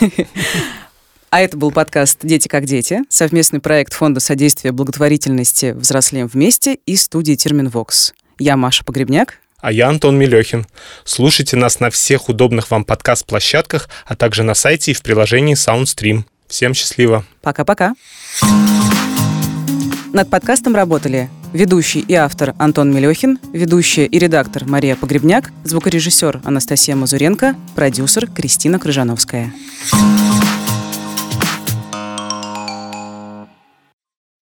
А 1.30 1.40
это 1.40 1.56
был 1.56 1.72
подкаст 1.72 2.20
«Дети 2.22 2.46
как 2.46 2.66
дети», 2.66 3.00
совместный 3.08 3.60
проект 3.60 3.92
Фонда 3.94 4.20
содействия 4.20 4.72
благотворительности 4.72 5.72
«Взрослеем 5.72 6.28
вместе» 6.28 6.78
и 6.86 6.96
студии 6.96 7.34
«Терминвокс». 7.34 8.14
Я 8.38 8.56
Маша 8.56 8.84
Погребняк. 8.84 9.38
А 9.58 9.72
я 9.72 9.88
Антон 9.88 10.16
Мелехин. 10.18 10.66
Слушайте 11.04 11.56
нас 11.56 11.80
на 11.80 11.90
всех 11.90 12.28
удобных 12.28 12.70
вам 12.70 12.84
подкаст-площадках, 12.84 13.88
а 14.06 14.14
также 14.14 14.44
на 14.44 14.54
сайте 14.54 14.92
и 14.92 14.94
в 14.94 15.02
приложении 15.02 15.56
SoundStream. 15.56 16.24
Всем 16.46 16.74
счастливо. 16.74 17.24
Пока-пока. 17.42 17.94
Над 20.12 20.30
подкастом 20.30 20.76
работали 20.76 21.28
ведущий 21.52 22.00
и 22.00 22.14
автор 22.14 22.54
Антон 22.58 22.94
Мелехин, 22.94 23.38
ведущая 23.52 24.06
и 24.06 24.18
редактор 24.18 24.64
Мария 24.64 24.94
Погребняк, 24.94 25.50
звукорежиссер 25.64 26.42
Анастасия 26.44 26.94
Мазуренко, 26.94 27.56
продюсер 27.74 28.30
Кристина 28.30 28.78
Крыжановская. 28.78 29.52
Thank 29.92 30.55